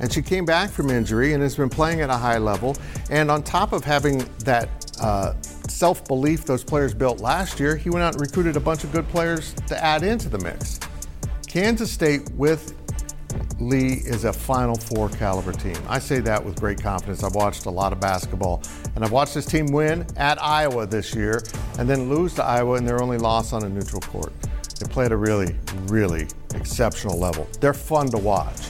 And 0.01 0.13
she 0.13 0.23
came 0.23 0.45
back 0.45 0.71
from 0.71 0.91
injury 0.91 1.33
and 1.33 1.43
has 1.43 1.57
been 1.57 1.69
playing 1.69 2.01
at 2.01 2.11
a 2.11 2.17
high 2.17 2.39
level. 2.39 2.77
And 3.11 3.31
on 3.31 3.43
top 3.43 3.73
of 3.73 3.85
having 3.85 4.19
that 4.41 4.69
uh, 5.01 5.35
self 5.69 6.07
belief 6.07 6.45
those 6.45 6.65
players 6.65 6.95
built 6.95 7.21
last 7.21 7.59
year, 7.61 7.77
he 7.77 7.91
went 7.91 8.03
out 8.03 8.15
and 8.15 8.21
recruited 8.21 8.57
a 8.57 8.61
bunch 8.61 8.85
of 8.85 8.93
good 8.93 9.09
players 9.09 9.55
to 9.67 9.83
add 9.83 10.03
into 10.03 10.29
the 10.29 10.39
mix. 10.39 10.81
Kansas 11.47 11.91
State 11.91 12.31
with 12.33 12.75
Lee 13.61 13.95
is 14.05 14.25
a 14.25 14.33
Final 14.33 14.77
Four 14.77 15.09
caliber 15.09 15.53
team. 15.53 15.77
I 15.89 15.99
say 15.99 16.21
that 16.21 16.45
with 16.45 16.61
great 16.61 16.81
confidence. 16.81 17.23
I've 17.25 17.35
watched 17.35 17.67
a 17.67 17.71
lot 17.71 17.93
of 17.93 18.01
basketball, 18.01 18.63
and 18.95 19.05
I've 19.05 19.13
watched 19.13 19.35
this 19.35 19.47
team 19.47 19.67
win 19.67 20.07
at 20.17 20.43
Iowa 20.43 20.87
this 20.87 21.15
year 21.15 21.43
and 21.79 21.89
then 21.89 22.09
lose 22.09 22.35
to 22.35 22.45
Iowa 22.45 22.77
in 22.77 22.85
their 22.85 23.03
only 23.03 23.19
loss 23.19 23.53
on 23.53 23.65
a 23.65 23.69
neutral 23.69 24.01
court. 24.03 24.33
They 24.79 24.87
play 24.87 25.07
at 25.07 25.13
a 25.13 25.17
really, 25.17 25.57
really 25.87 26.29
exceptional 26.55 27.19
level. 27.19 27.49
They're 27.61 27.75
fun 27.75 28.09
to 28.11 28.19
watch. 28.19 28.69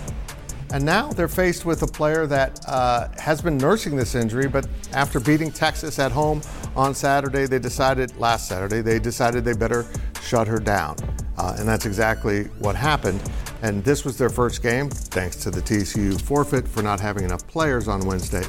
And 0.72 0.84
now 0.84 1.10
they're 1.12 1.28
faced 1.28 1.64
with 1.64 1.82
a 1.82 1.87
player 1.87 2.26
that 2.26 2.60
uh, 2.68 3.08
has 3.16 3.40
been 3.40 3.56
nursing 3.56 3.96
this 3.96 4.14
injury, 4.14 4.48
but 4.48 4.68
after 4.92 5.18
beating 5.18 5.50
Texas 5.50 5.98
at 5.98 6.12
home 6.12 6.42
on 6.76 6.94
Saturday, 6.94 7.46
they 7.46 7.58
decided, 7.58 8.14
last 8.18 8.48
Saturday, 8.48 8.82
they 8.82 8.98
decided 8.98 9.44
they 9.44 9.54
better 9.54 9.87
shut 10.22 10.46
her 10.46 10.58
down. 10.58 10.96
Uh, 11.38 11.56
and 11.58 11.66
that's 11.66 11.87
exactly 11.87 12.44
what 12.58 12.76
happened. 12.76 13.20
And 13.62 13.82
this 13.82 14.04
was 14.04 14.18
their 14.18 14.28
first 14.28 14.62
game, 14.62 14.90
thanks 14.90 15.37
to 15.37 15.50
the 15.50 15.60
TCU 15.60 16.20
forfeit 16.20 16.68
for 16.68 16.82
not 16.82 17.00
having 17.00 17.25
enough 17.25 17.46
players 17.46 17.88
on 17.88 18.00
Wednesday, 18.00 18.44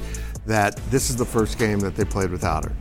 that 0.46 0.76
this 0.90 1.10
is 1.10 1.16
the 1.16 1.26
first 1.26 1.58
game 1.58 1.80
that 1.80 1.96
they 1.96 2.06
played 2.06 2.32
without 2.32 2.66
her. 2.66 2.72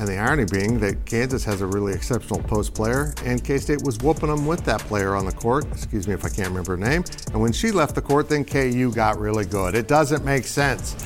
And 0.00 0.08
the 0.08 0.16
irony 0.16 0.46
being 0.46 0.80
that 0.80 1.04
Kansas 1.04 1.44
has 1.44 1.60
a 1.60 1.66
really 1.66 1.92
exceptional 1.92 2.42
post 2.44 2.72
player, 2.72 3.12
and 3.26 3.44
K 3.44 3.58
State 3.58 3.82
was 3.82 3.98
whooping 3.98 4.30
them 4.30 4.46
with 4.46 4.64
that 4.64 4.80
player 4.80 5.14
on 5.14 5.26
the 5.26 5.32
court. 5.32 5.66
Excuse 5.72 6.08
me 6.08 6.14
if 6.14 6.24
I 6.24 6.30
can't 6.30 6.48
remember 6.48 6.70
her 6.70 6.78
name. 6.78 7.04
And 7.34 7.42
when 7.42 7.52
she 7.52 7.70
left 7.70 7.94
the 7.94 8.00
court, 8.00 8.30
then 8.30 8.46
KU 8.46 8.90
got 8.94 9.18
really 9.18 9.44
good. 9.44 9.74
It 9.74 9.88
doesn't 9.88 10.24
make 10.24 10.46
sense. 10.46 10.96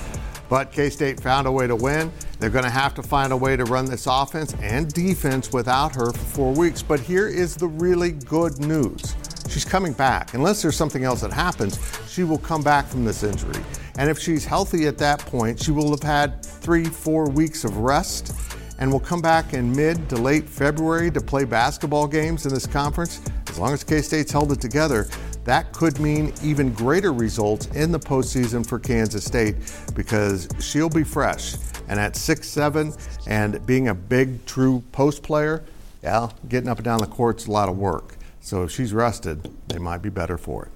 But 0.49 0.71
K 0.71 0.91
State 0.91 1.19
found 1.19 1.49
a 1.49 1.51
way 1.51 1.67
to 1.67 1.75
win. 1.75 2.13
They're 2.39 2.51
going 2.51 2.67
to 2.67 2.71
have 2.71 2.95
to 2.95 3.03
find 3.03 3.33
a 3.33 3.37
way 3.37 3.57
to 3.57 3.65
run 3.65 3.87
this 3.87 4.07
offense 4.07 4.55
and 4.63 4.93
defense 4.93 5.53
without 5.53 5.93
her 5.97 6.13
for 6.13 6.19
four 6.19 6.53
weeks. 6.53 6.81
But 6.81 7.01
here 7.01 7.27
is 7.27 7.57
the 7.57 7.67
really 7.67 8.13
good 8.13 8.61
news 8.61 9.17
she's 9.49 9.65
coming 9.65 9.93
back. 9.93 10.35
Unless 10.35 10.63
there's 10.63 10.77
something 10.77 11.03
else 11.03 11.21
that 11.23 11.33
happens, 11.33 11.81
she 12.09 12.23
will 12.23 12.39
come 12.39 12.63
back 12.63 12.87
from 12.87 13.05
this 13.05 13.25
injury. 13.25 13.61
And 13.99 14.09
if 14.09 14.21
she's 14.21 14.45
healthy 14.45 14.87
at 14.87 14.99
that 14.99 15.19
point, 15.19 15.61
she 15.61 15.73
will 15.73 15.91
have 15.91 16.03
had 16.03 16.45
three, 16.45 16.85
four 16.85 17.29
weeks 17.29 17.65
of 17.65 17.77
rest 17.79 18.33
and 18.79 18.91
we'll 18.91 19.01
come 19.01 19.21
back 19.21 19.55
in 19.55 19.75
mid 19.75 20.09
to 20.09 20.17
late 20.17 20.49
February 20.49 21.11
to 21.11 21.21
play 21.21 21.45
basketball 21.45 22.07
games 22.07 22.47
in 22.47 22.53
this 22.53 22.67
conference. 22.67 23.21
As 23.49 23.59
long 23.59 23.73
as 23.73 23.85
K 23.85 24.03
State's 24.03 24.33
held 24.33 24.53
it 24.53 24.61
together, 24.61 25.07
that 25.45 25.73
could 25.73 26.01
mean 26.01 26.33
even 26.43 26.73
greater 26.73 27.13
results 27.13 27.67
in 27.69 27.93
the 27.93 27.99
postseason 27.99 28.67
for 28.67 28.79
Kansas 28.79 29.25
State 29.25 29.57
because 29.95 30.49
she'll 30.61 30.89
be 30.89 31.05
fresh. 31.05 31.55
And 31.89 32.01
at 32.01 32.15
6'7 32.15 32.99
and 33.27 33.65
being 33.67 33.89
a 33.89 33.95
big, 33.95 34.45
true 34.47 34.83
post 34.93 35.23
player, 35.23 35.63
yeah, 36.03 36.31
getting 36.49 36.69
up 36.69 36.79
and 36.79 36.85
down 36.85 36.99
the 36.99 37.07
court's 37.07 37.47
a 37.47 37.51
lot 37.51 37.69
of 37.69 37.79
work. 37.79 38.17
So 38.41 38.65
if 38.65 38.71
she's 38.71 38.93
rested, 38.93 39.51
they 39.69 39.79
might 39.79 40.03
be 40.03 40.11
better 40.11 40.39
for 40.39 40.67
it. 40.67 40.71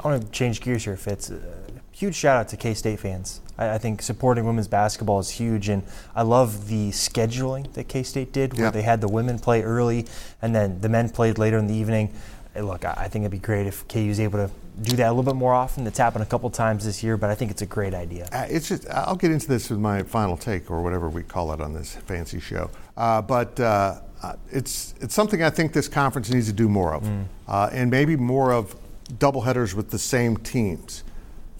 I 0.00 0.08
want 0.08 0.22
to 0.22 0.30
change 0.30 0.60
gears 0.60 0.84
here, 0.84 0.96
Fitz. 0.96 1.30
Uh, 1.30 1.38
huge 1.92 2.14
shout 2.14 2.36
out 2.36 2.48
to 2.48 2.56
K 2.56 2.74
State 2.74 3.00
fans. 3.00 3.40
I, 3.58 3.70
I 3.74 3.78
think 3.78 4.02
supporting 4.02 4.44
women's 4.44 4.68
basketball 4.68 5.18
is 5.20 5.30
huge, 5.30 5.68
and 5.68 5.82
I 6.14 6.22
love 6.22 6.68
the 6.68 6.90
scheduling 6.90 7.72
that 7.74 7.88
K 7.88 8.02
State 8.02 8.32
did, 8.32 8.54
where 8.54 8.66
Yeah. 8.66 8.70
they 8.70 8.82
had 8.82 9.00
the 9.00 9.08
women 9.08 9.38
play 9.38 9.62
early 9.62 10.06
and 10.42 10.54
then 10.54 10.80
the 10.80 10.88
men 10.88 11.08
played 11.10 11.38
later 11.38 11.58
in 11.58 11.66
the 11.66 11.74
evening. 11.74 12.12
Hey, 12.54 12.60
look, 12.62 12.84
I, 12.84 12.94
I 12.96 13.08
think 13.08 13.22
it'd 13.24 13.32
be 13.32 13.38
great 13.38 13.66
if 13.66 13.86
KU 13.88 13.98
is 13.98 14.20
able 14.20 14.38
to 14.46 14.50
do 14.82 14.96
that 14.96 15.06
a 15.08 15.10
little 15.10 15.24
bit 15.24 15.34
more 15.36 15.52
often. 15.52 15.86
It's 15.86 15.98
happened 15.98 16.22
a 16.22 16.26
couple 16.26 16.48
times 16.50 16.84
this 16.84 17.02
year, 17.02 17.16
but 17.16 17.30
I 17.30 17.34
think 17.34 17.50
it's 17.50 17.62
a 17.62 17.66
great 17.66 17.94
idea. 17.94 18.28
Uh, 18.32 18.46
It's 18.48 18.68
just, 18.68 18.88
I'll 18.90 19.16
get 19.16 19.30
into 19.32 19.48
this 19.48 19.70
with 19.70 19.78
my 19.80 20.02
final 20.04 20.36
take 20.36 20.70
or 20.70 20.80
whatever 20.82 21.08
we 21.08 21.22
call 21.22 21.52
it 21.52 21.60
on 21.60 21.72
this 21.72 21.94
fancy 22.06 22.38
show. 22.40 22.70
Uh, 22.96 23.22
but 23.22 23.58
uh, 23.58 24.00
uh, 24.22 24.34
it's, 24.50 24.94
it's 25.00 25.14
something 25.14 25.42
I 25.42 25.50
think 25.50 25.72
this 25.72 25.88
conference 25.88 26.30
needs 26.30 26.46
to 26.46 26.52
do 26.52 26.68
more 26.68 26.94
of. 26.94 27.08
Uh, 27.48 27.70
and 27.72 27.90
maybe 27.90 28.16
more 28.16 28.52
of 28.52 28.74
doubleheaders 29.18 29.74
with 29.74 29.90
the 29.90 29.98
same 29.98 30.36
teams. 30.38 31.02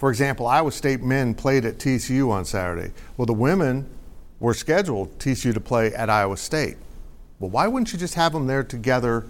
For 0.05 0.11
example, 0.11 0.45
Iowa 0.45 0.71
State 0.71 1.01
men 1.01 1.33
played 1.33 1.65
at 1.65 1.79
TCU 1.79 2.29
on 2.29 2.45
Saturday. 2.45 2.93
Well, 3.17 3.25
the 3.25 3.33
women 3.33 3.89
were 4.39 4.53
scheduled 4.53 5.17
TCU 5.17 5.51
to 5.51 5.59
play 5.59 5.95
at 5.95 6.11
Iowa 6.11 6.37
State. 6.37 6.77
Well, 7.39 7.49
why 7.49 7.65
wouldn't 7.65 7.91
you 7.91 7.97
just 7.97 8.13
have 8.13 8.31
them 8.31 8.45
there 8.45 8.63
together? 8.63 9.25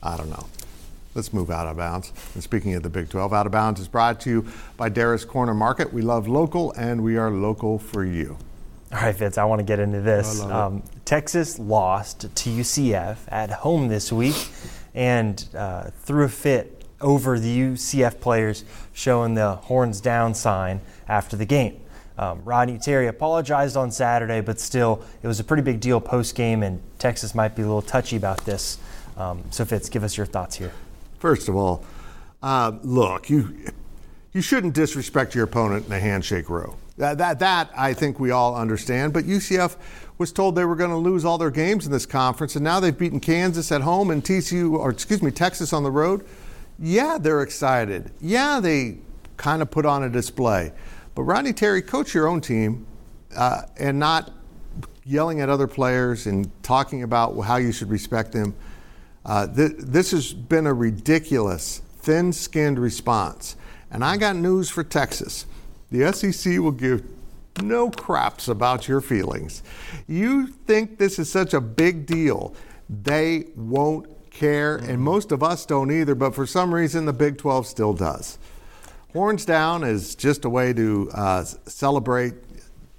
I 0.00 0.16
don't 0.16 0.30
know. 0.30 0.46
Let's 1.16 1.32
move 1.32 1.50
out 1.50 1.66
of 1.66 1.76
bounds. 1.76 2.12
And 2.34 2.42
speaking 2.44 2.72
of 2.76 2.84
the 2.84 2.88
Big 2.88 3.08
12, 3.08 3.32
Out 3.32 3.46
of 3.46 3.52
Bounds 3.52 3.80
is 3.80 3.88
brought 3.88 4.20
to 4.20 4.30
you 4.30 4.46
by 4.76 4.88
Darris 4.88 5.26
Corner 5.26 5.54
Market. 5.54 5.92
We 5.92 6.02
love 6.02 6.28
local, 6.28 6.70
and 6.74 7.02
we 7.02 7.16
are 7.16 7.32
local 7.32 7.80
for 7.80 8.04
you. 8.04 8.36
All 8.92 9.00
right, 9.00 9.16
Fitz, 9.16 9.38
I 9.38 9.44
want 9.44 9.58
to 9.58 9.64
get 9.64 9.80
into 9.80 10.02
this. 10.02 10.40
I 10.40 10.44
love 10.44 10.50
it. 10.50 10.54
Um, 10.54 10.82
Texas 11.04 11.58
lost 11.58 12.20
to 12.20 12.28
UCF 12.48 13.16
at 13.26 13.50
home 13.50 13.88
this 13.88 14.12
week 14.12 14.36
and 14.94 15.44
uh, 15.52 15.90
threw 16.04 16.26
a 16.26 16.28
fit 16.28 16.81
over 17.02 17.38
the 17.38 17.58
UCF 17.58 18.20
players 18.20 18.64
showing 18.92 19.34
the 19.34 19.56
horns 19.56 20.00
down 20.00 20.34
sign 20.34 20.80
after 21.08 21.36
the 21.36 21.44
game. 21.44 21.80
Um, 22.18 22.42
Rodney 22.44 22.78
Terry 22.78 23.06
apologized 23.06 23.76
on 23.76 23.90
Saturday, 23.90 24.40
but 24.40 24.60
still, 24.60 25.02
it 25.22 25.26
was 25.26 25.40
a 25.40 25.44
pretty 25.44 25.62
big 25.62 25.80
deal 25.80 26.00
post 26.00 26.34
game, 26.34 26.62
and 26.62 26.80
Texas 26.98 27.34
might 27.34 27.56
be 27.56 27.62
a 27.62 27.66
little 27.66 27.82
touchy 27.82 28.16
about 28.16 28.44
this. 28.44 28.78
Um, 29.16 29.44
so, 29.50 29.64
Fitz, 29.64 29.88
give 29.88 30.04
us 30.04 30.16
your 30.16 30.26
thoughts 30.26 30.56
here. 30.56 30.72
First 31.18 31.48
of 31.48 31.56
all, 31.56 31.84
uh, 32.42 32.72
look, 32.82 33.30
you 33.30 33.54
you 34.32 34.40
shouldn't 34.40 34.74
disrespect 34.74 35.34
your 35.34 35.44
opponent 35.44 35.86
in 35.86 35.92
a 35.92 36.00
handshake 36.00 36.48
row. 36.48 36.76
That, 36.98 37.18
that, 37.18 37.38
that 37.40 37.70
I 37.76 37.94
think 37.94 38.20
we 38.20 38.30
all 38.30 38.56
understand. 38.56 39.12
But 39.12 39.24
UCF 39.24 39.76
was 40.18 40.32
told 40.32 40.54
they 40.54 40.64
were 40.64 40.76
going 40.76 40.90
to 40.90 40.96
lose 40.96 41.24
all 41.24 41.38
their 41.38 41.50
games 41.50 41.86
in 41.86 41.92
this 41.92 42.06
conference, 42.06 42.56
and 42.56 42.64
now 42.64 42.80
they've 42.80 42.96
beaten 42.96 43.20
Kansas 43.20 43.72
at 43.72 43.82
home 43.82 44.10
and 44.10 44.22
TCU, 44.22 44.72
or 44.72 44.90
excuse 44.90 45.22
me, 45.22 45.30
Texas 45.30 45.72
on 45.72 45.82
the 45.82 45.90
road. 45.90 46.24
Yeah, 46.84 47.16
they're 47.20 47.42
excited. 47.42 48.10
Yeah, 48.20 48.58
they 48.58 48.98
kind 49.36 49.62
of 49.62 49.70
put 49.70 49.86
on 49.86 50.02
a 50.02 50.10
display. 50.10 50.72
But 51.14 51.22
Rodney 51.22 51.52
Terry, 51.52 51.80
coach 51.80 52.12
your 52.12 52.26
own 52.26 52.40
team, 52.40 52.88
uh, 53.36 53.62
and 53.78 54.00
not 54.00 54.32
yelling 55.04 55.40
at 55.40 55.48
other 55.48 55.68
players 55.68 56.26
and 56.26 56.50
talking 56.64 57.04
about 57.04 57.40
how 57.42 57.56
you 57.56 57.70
should 57.70 57.88
respect 57.88 58.32
them. 58.32 58.56
Uh, 59.24 59.46
th- 59.46 59.74
this 59.78 60.10
has 60.10 60.32
been 60.32 60.66
a 60.66 60.74
ridiculous, 60.74 61.82
thin 61.98 62.32
skinned 62.32 62.80
response. 62.80 63.54
And 63.92 64.04
I 64.04 64.16
got 64.16 64.34
news 64.34 64.68
for 64.68 64.82
Texas. 64.82 65.46
The 65.92 66.12
SEC 66.12 66.58
will 66.58 66.72
give 66.72 67.04
no 67.62 67.90
craps 67.90 68.48
about 68.48 68.88
your 68.88 69.00
feelings. 69.00 69.62
You 70.08 70.48
think 70.48 70.98
this 70.98 71.20
is 71.20 71.30
such 71.30 71.54
a 71.54 71.60
big 71.60 72.06
deal, 72.06 72.56
they 72.88 73.46
won't 73.54 74.08
care, 74.32 74.76
and 74.76 75.00
most 75.00 75.30
of 75.32 75.42
us 75.42 75.64
don't 75.64 75.90
either, 75.90 76.14
but 76.14 76.34
for 76.34 76.46
some 76.46 76.74
reason 76.74 77.04
the 77.04 77.12
Big 77.12 77.38
12 77.38 77.66
still 77.66 77.92
does. 77.92 78.38
Horns 79.12 79.44
down 79.44 79.84
is 79.84 80.14
just 80.14 80.44
a 80.44 80.50
way 80.50 80.72
to 80.72 81.10
uh, 81.14 81.44
celebrate 81.66 82.34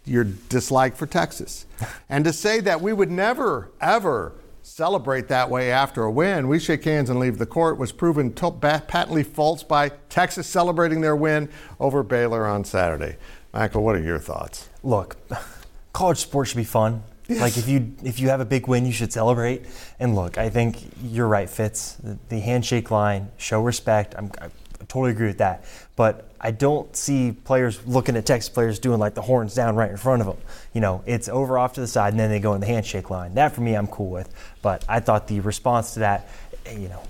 your 0.05 0.23
dislike 0.23 0.95
for 0.95 1.07
Texas. 1.07 1.65
and 2.09 2.23
to 2.25 2.33
say 2.33 2.59
that 2.61 2.81
we 2.81 2.93
would 2.93 3.09
never, 3.09 3.71
ever 3.81 4.33
celebrate 4.61 5.27
that 5.27 5.49
way 5.49 5.71
after 5.71 6.03
a 6.03 6.11
win. 6.11 6.47
We 6.47 6.59
shake 6.59 6.83
hands 6.83 7.09
and 7.09 7.19
leave 7.19 7.37
the 7.37 7.45
court 7.45 7.77
was 7.77 7.91
proven 7.91 8.33
to- 8.35 8.51
patently 8.51 9.23
false 9.23 9.63
by 9.63 9.89
Texas 10.09 10.47
celebrating 10.47 11.01
their 11.01 11.15
win 11.15 11.49
over 11.79 12.03
Baylor 12.03 12.45
on 12.45 12.63
Saturday. 12.63 13.17
Michael, 13.53 13.83
what 13.83 13.95
are 13.95 14.01
your 14.01 14.19
thoughts? 14.19 14.69
Look, 14.83 15.17
college 15.93 16.19
sports 16.19 16.51
should 16.51 16.57
be 16.57 16.63
fun. 16.63 17.03
Yes. 17.27 17.39
Like 17.39 17.57
if 17.57 17.69
you 17.69 17.93
if 18.03 18.19
you 18.19 18.29
have 18.29 18.41
a 18.41 18.45
big 18.45 18.67
win, 18.67 18.85
you 18.85 18.91
should 18.91 19.13
celebrate. 19.13 19.65
And 19.99 20.13
look, 20.15 20.37
I 20.37 20.49
think 20.49 20.77
you're 21.01 21.27
right, 21.27 21.49
Fitz. 21.49 21.97
The, 22.27 22.39
handshake 22.39 22.91
line, 22.91 23.31
show 23.37 23.61
respect. 23.61 24.13
I'm, 24.17 24.29
I 24.41 24.49
totally 24.87 25.11
agree 25.11 25.27
with 25.27 25.37
that. 25.37 25.63
But 25.95 26.27
I 26.41 26.51
don't 26.51 26.93
see 26.95 27.31
players 27.31 27.85
looking 27.87 28.17
at 28.17 28.25
Texas 28.25 28.49
players 28.49 28.79
doing 28.79 28.99
like 28.99 29.13
the 29.13 29.21
horns 29.21 29.55
down 29.55 29.75
right 29.75 29.89
in 29.89 29.97
front 29.97 30.21
of 30.21 30.27
them. 30.27 30.37
You 30.73 30.81
know, 30.81 31.03
it's 31.05 31.29
over 31.29 31.57
off 31.57 31.73
to 31.73 31.81
the 31.81 31.87
side 31.87 32.13
and 32.13 32.19
then 32.19 32.29
they 32.29 32.39
go 32.39 32.53
in 32.53 32.61
the 32.61 32.67
handshake 32.67 33.09
line. 33.09 33.35
That 33.35 33.53
for 33.53 33.61
me, 33.61 33.75
I'm 33.75 33.87
cool 33.87 34.09
with. 34.09 34.33
But 34.61 34.83
I 34.89 34.99
thought 34.99 35.27
the 35.27 35.39
response 35.39 35.93
to 35.93 36.01
that, 36.01 36.27
eh, 36.65 36.77
you 36.77 36.89
know, 36.89 37.01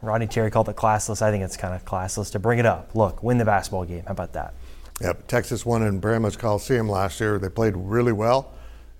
Rodney 0.00 0.26
Terry 0.26 0.50
called 0.50 0.68
it 0.68 0.76
classless. 0.76 1.22
I 1.22 1.30
think 1.30 1.44
it's 1.44 1.56
kind 1.56 1.74
of 1.74 1.84
classless 1.84 2.32
to 2.32 2.40
bring 2.40 2.58
it 2.58 2.66
up. 2.66 2.90
Look, 2.94 3.22
win 3.22 3.38
the 3.38 3.44
basketball 3.44 3.84
game. 3.84 4.02
How 4.04 4.12
about 4.12 4.32
that? 4.32 4.54
Yep. 5.00 5.28
Texas 5.28 5.64
won 5.64 5.82
in 5.84 6.00
Bramlage 6.00 6.38
Coliseum 6.38 6.88
last 6.88 7.20
year. 7.20 7.38
They 7.38 7.48
played 7.48 7.74
really 7.76 8.12
well. 8.12 8.52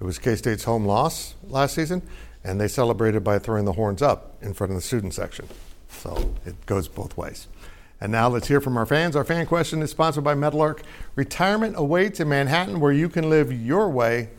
It 0.03 0.05
was 0.05 0.19
K 0.19 0.35
State's 0.35 0.65
home 0.65 0.85
loss 0.85 1.37
last 1.49 1.77
season, 1.77 2.03
and 2.43 2.61
they 2.61 2.67
celebrated 2.67 3.23
by 3.23 3.39
throwing 3.39 3.67
the 3.67 3.75
horns 3.75 4.03
up 4.03 4.37
in 4.43 4.53
front 4.53 4.73
of 4.73 4.75
the 4.75 4.83
student 4.83 5.15
section. 5.15 5.47
So 5.91 6.35
it 6.45 6.67
goes 6.67 6.89
both 6.89 7.17
ways. 7.17 7.47
And 8.01 8.11
now 8.11 8.27
let's 8.29 8.49
hear 8.49 8.61
from 8.61 8.77
our 8.77 8.85
fans. 8.85 9.15
Our 9.15 9.23
fan 9.23 9.47
question 9.47 9.81
is 9.81 9.93
sponsored 9.93 10.25
by 10.25 10.35
Meadowlark. 10.35 10.83
Retirement 11.15 11.77
awaits 11.79 12.19
in 12.19 12.29
Manhattan 12.29 12.81
where 12.81 12.91
you 12.91 13.09
can 13.09 13.31
live 13.31 13.53
your 13.53 13.89
way 13.91 14.31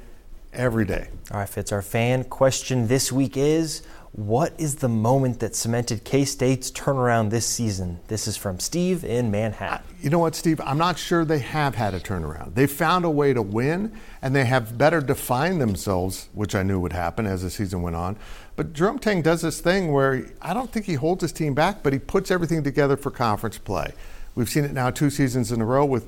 every 0.52 0.84
day. 0.84 1.08
All 1.32 1.40
right, 1.40 1.48
Fitz, 1.48 1.72
our 1.72 1.82
fan 1.82 2.26
question 2.26 2.88
this 2.88 3.10
week 3.10 3.38
is 3.38 3.84
what 4.14 4.54
is 4.60 4.76
the 4.76 4.88
moment 4.88 5.40
that 5.40 5.56
cemented 5.56 6.04
K 6.04 6.24
State's 6.24 6.70
turnaround 6.70 7.32
this 7.32 7.48
season? 7.48 8.00
This 8.10 8.28
is 8.28 8.38
from 8.38 8.60
Steve 8.60 9.04
in 9.04 9.32
Manhattan. 9.32 9.84
You 10.02 10.12
know 10.12 10.20
what, 10.20 10.36
Steve? 10.36 10.62
I'm 10.64 10.78
not 10.78 11.00
sure 11.00 11.26
they 11.26 11.40
have 11.40 11.74
had 11.74 11.96
a 11.96 12.00
turnaround. 12.00 12.54
They 12.54 12.68
found 12.68 13.06
a 13.06 13.10
way 13.10 13.34
to 13.34 13.42
win, 13.42 13.92
and 14.22 14.36
they 14.36 14.46
have 14.46 14.78
better 14.78 15.02
defined 15.02 15.60
themselves, 15.60 16.30
which 16.34 16.54
I 16.54 16.62
knew 16.62 16.80
would 16.80 16.94
happen 16.94 17.26
as 17.26 17.42
the 17.42 17.50
season 17.50 17.82
went 17.82 17.96
on. 17.96 18.16
But 18.56 18.74
Jerome 18.74 19.00
Tang 19.00 19.24
does 19.24 19.42
this 19.42 19.60
thing 19.62 19.92
where 19.92 20.30
I 20.44 20.54
don't 20.54 20.72
think 20.72 20.86
he 20.86 20.94
holds 20.94 21.24
his 21.24 21.32
team 21.32 21.56
back, 21.56 21.82
but 21.82 21.92
he 21.92 21.98
puts 21.98 22.30
everything 22.30 22.62
together 22.64 22.96
for 22.96 23.10
conference 23.10 23.58
play. 23.58 23.94
We've 24.36 24.50
seen 24.50 24.64
it 24.64 24.74
now 24.74 24.92
two 24.92 25.10
seasons 25.10 25.52
in 25.52 25.60
a 25.60 25.66
row 25.66 25.86
with 25.86 26.08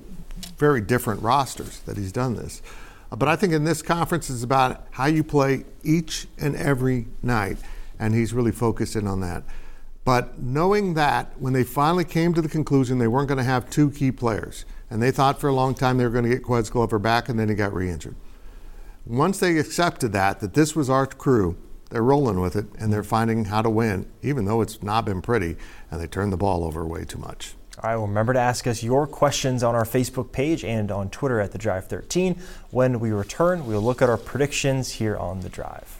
very 0.59 0.79
different 0.79 1.23
rosters 1.23 1.79
that 1.81 1.97
he's 1.97 2.11
done 2.11 2.35
this. 2.35 2.61
But 3.09 3.27
I 3.27 3.35
think 3.35 3.51
in 3.51 3.63
this 3.63 3.81
conference, 3.81 4.29
it's 4.29 4.43
about 4.43 4.85
how 4.91 5.05
you 5.07 5.23
play 5.23 5.65
each 5.83 6.27
and 6.37 6.55
every 6.55 7.07
night 7.23 7.57
and 7.99 8.13
he's 8.13 8.33
really 8.33 8.51
focused 8.51 8.95
in 8.95 9.07
on 9.07 9.21
that. 9.21 9.43
But 10.03 10.39
knowing 10.39 10.93
that, 10.93 11.33
when 11.39 11.53
they 11.53 11.63
finally 11.63 12.05
came 12.05 12.33
to 12.35 12.41
the 12.41 12.47
conclusion 12.47 12.99
they 12.99 13.07
weren't 13.07 13.27
going 13.27 13.39
to 13.39 13.43
have 13.43 13.69
two 13.69 13.89
key 13.89 14.11
players, 14.11 14.63
and 14.89 15.01
they 15.01 15.11
thought 15.11 15.41
for 15.41 15.49
a 15.49 15.53
long 15.53 15.73
time 15.73 15.97
they 15.97 16.03
were 16.03 16.11
going 16.11 16.25
to 16.25 16.29
get 16.29 16.43
Ques 16.43 16.69
Glover 16.69 16.99
back, 16.99 17.27
and 17.27 17.39
then 17.39 17.49
he 17.49 17.55
got 17.55 17.73
re-injured. 17.73 18.15
Once 19.05 19.39
they 19.39 19.57
accepted 19.57 20.13
that, 20.13 20.39
that 20.39 20.53
this 20.53 20.75
was 20.75 20.89
our 20.89 21.07
crew, 21.07 21.57
they're 21.89 22.03
rolling 22.03 22.39
with 22.39 22.55
it, 22.55 22.65
and 22.77 22.93
they're 22.93 23.03
finding 23.03 23.45
how 23.45 23.61
to 23.63 23.69
win, 23.69 24.07
even 24.21 24.45
though 24.45 24.61
it's 24.61 24.83
not 24.83 25.05
been 25.05 25.21
pretty, 25.21 25.55
and 25.89 25.99
they 25.99 26.07
turned 26.07 26.31
the 26.31 26.37
ball 26.37 26.63
over 26.63 26.85
way 26.85 27.03
too 27.03 27.19
much. 27.19 27.55
All 27.81 27.89
right, 27.89 27.95
well, 27.97 28.07
remember 28.07 28.33
to 28.33 28.39
ask 28.39 28.67
us 28.67 28.83
your 28.83 29.05
questions 29.05 29.63
on 29.63 29.75
our 29.75 29.83
Facebook 29.83 30.31
page 30.31 30.63
and 30.63 30.91
on 30.91 31.09
Twitter 31.09 31.39
at 31.39 31.51
The 31.51 31.57
Drive 31.57 31.87
13. 31.87 32.39
When 32.71 32.99
we 32.99 33.11
return, 33.11 33.65
we'll 33.65 33.81
look 33.81 34.01
at 34.01 34.09
our 34.09 34.17
predictions 34.17 34.91
here 34.91 35.17
on 35.17 35.41
The 35.41 35.49
Drive. 35.49 35.99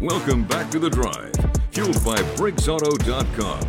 Welcome 0.00 0.44
back 0.44 0.70
to 0.72 0.78
the 0.78 0.90
drive, 0.90 1.32
fueled 1.70 2.04
by 2.04 2.16
BriggsAuto.com. 2.36 3.60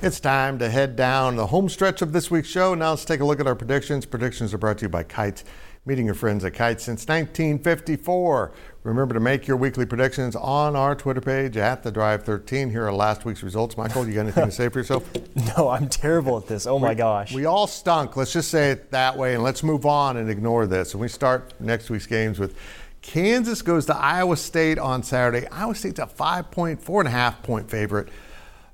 It's 0.00 0.20
time 0.20 0.60
to 0.60 0.70
head 0.70 0.94
down 0.94 1.34
the 1.34 1.48
home 1.48 1.68
stretch 1.68 2.02
of 2.02 2.12
this 2.12 2.30
week's 2.30 2.46
show. 2.46 2.72
Now 2.74 2.90
let's 2.90 3.04
take 3.04 3.18
a 3.18 3.24
look 3.24 3.40
at 3.40 3.48
our 3.48 3.56
predictions. 3.56 4.06
Predictions 4.06 4.54
are 4.54 4.58
brought 4.58 4.78
to 4.78 4.84
you 4.84 4.88
by 4.90 5.02
Kites, 5.02 5.42
meeting 5.86 6.06
your 6.06 6.14
friends 6.14 6.44
at 6.44 6.54
Kites 6.54 6.84
since 6.84 7.00
1954. 7.08 8.52
Remember 8.84 9.12
to 9.12 9.18
make 9.18 9.48
your 9.48 9.56
weekly 9.56 9.84
predictions 9.84 10.36
on 10.36 10.76
our 10.76 10.94
Twitter 10.94 11.20
page 11.20 11.56
at 11.56 11.82
the 11.82 11.90
Drive 11.90 12.22
13. 12.22 12.70
Here 12.70 12.86
are 12.86 12.92
last 12.92 13.24
week's 13.24 13.42
results. 13.42 13.76
Michael, 13.76 14.06
you 14.06 14.14
got 14.14 14.20
anything 14.20 14.44
to 14.44 14.52
say 14.52 14.68
for 14.68 14.78
yourself? 14.78 15.10
No, 15.58 15.68
I'm 15.68 15.88
terrible 15.88 16.38
at 16.38 16.46
this. 16.46 16.64
Oh 16.66 16.78
my 16.78 16.94
gosh. 16.94 17.32
We 17.32 17.44
all 17.44 17.66
stunk. 17.66 18.16
Let's 18.16 18.32
just 18.32 18.50
say 18.50 18.70
it 18.70 18.92
that 18.92 19.16
way, 19.16 19.34
and 19.34 19.42
let's 19.42 19.62
move 19.64 19.84
on 19.84 20.16
and 20.16 20.30
ignore 20.30 20.66
this. 20.66 20.94
And 20.94 21.00
we 21.00 21.08
start 21.08 21.52
next 21.60 21.90
week's 21.90 22.06
games 22.06 22.38
with 22.38 22.56
Kansas 23.04 23.60
goes 23.60 23.84
to 23.86 23.94
Iowa 23.94 24.34
State 24.34 24.78
on 24.78 25.02
Saturday. 25.02 25.46
Iowa 25.48 25.74
State's 25.74 25.98
a 25.98 26.06
five 26.06 26.50
point, 26.50 26.80
four 26.82 27.02
and 27.02 27.08
a 27.08 27.10
half 27.10 27.42
point 27.42 27.70
favorite. 27.70 28.08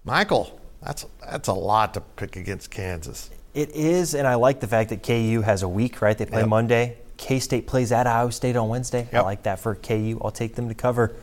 Michael, 0.05 0.61
that's 0.81 1.05
that's 1.21 1.49
a 1.49 1.53
lot 1.53 1.95
to 1.95 2.01
pick 2.01 2.37
against 2.37 2.71
Kansas. 2.71 3.29
It 3.55 3.71
is, 3.71 4.15
and 4.15 4.29
I 4.29 4.37
like 4.37 4.61
the 4.61 4.69
fact 4.69 4.91
that 4.91 5.03
KU 5.03 5.43
has 5.43 5.65
a 5.65 5.69
week, 5.69 6.01
right? 6.01 6.17
They 6.17 6.27
play 6.27 6.43
yep. 6.43 6.49
Monday. 6.49 6.97
K 7.17 7.41
State 7.41 7.67
plays 7.67 7.91
at 7.91 8.07
Iowa 8.07 8.31
State 8.31 8.55
on 8.55 8.69
Wednesday. 8.69 9.09
Yep. 9.13 9.15
I 9.15 9.21
like 9.23 9.43
that 9.43 9.59
for 9.59 9.75
KU. 9.75 10.21
I'll 10.23 10.31
take 10.31 10.55
them 10.55 10.69
to 10.69 10.75
cover. 10.75 11.17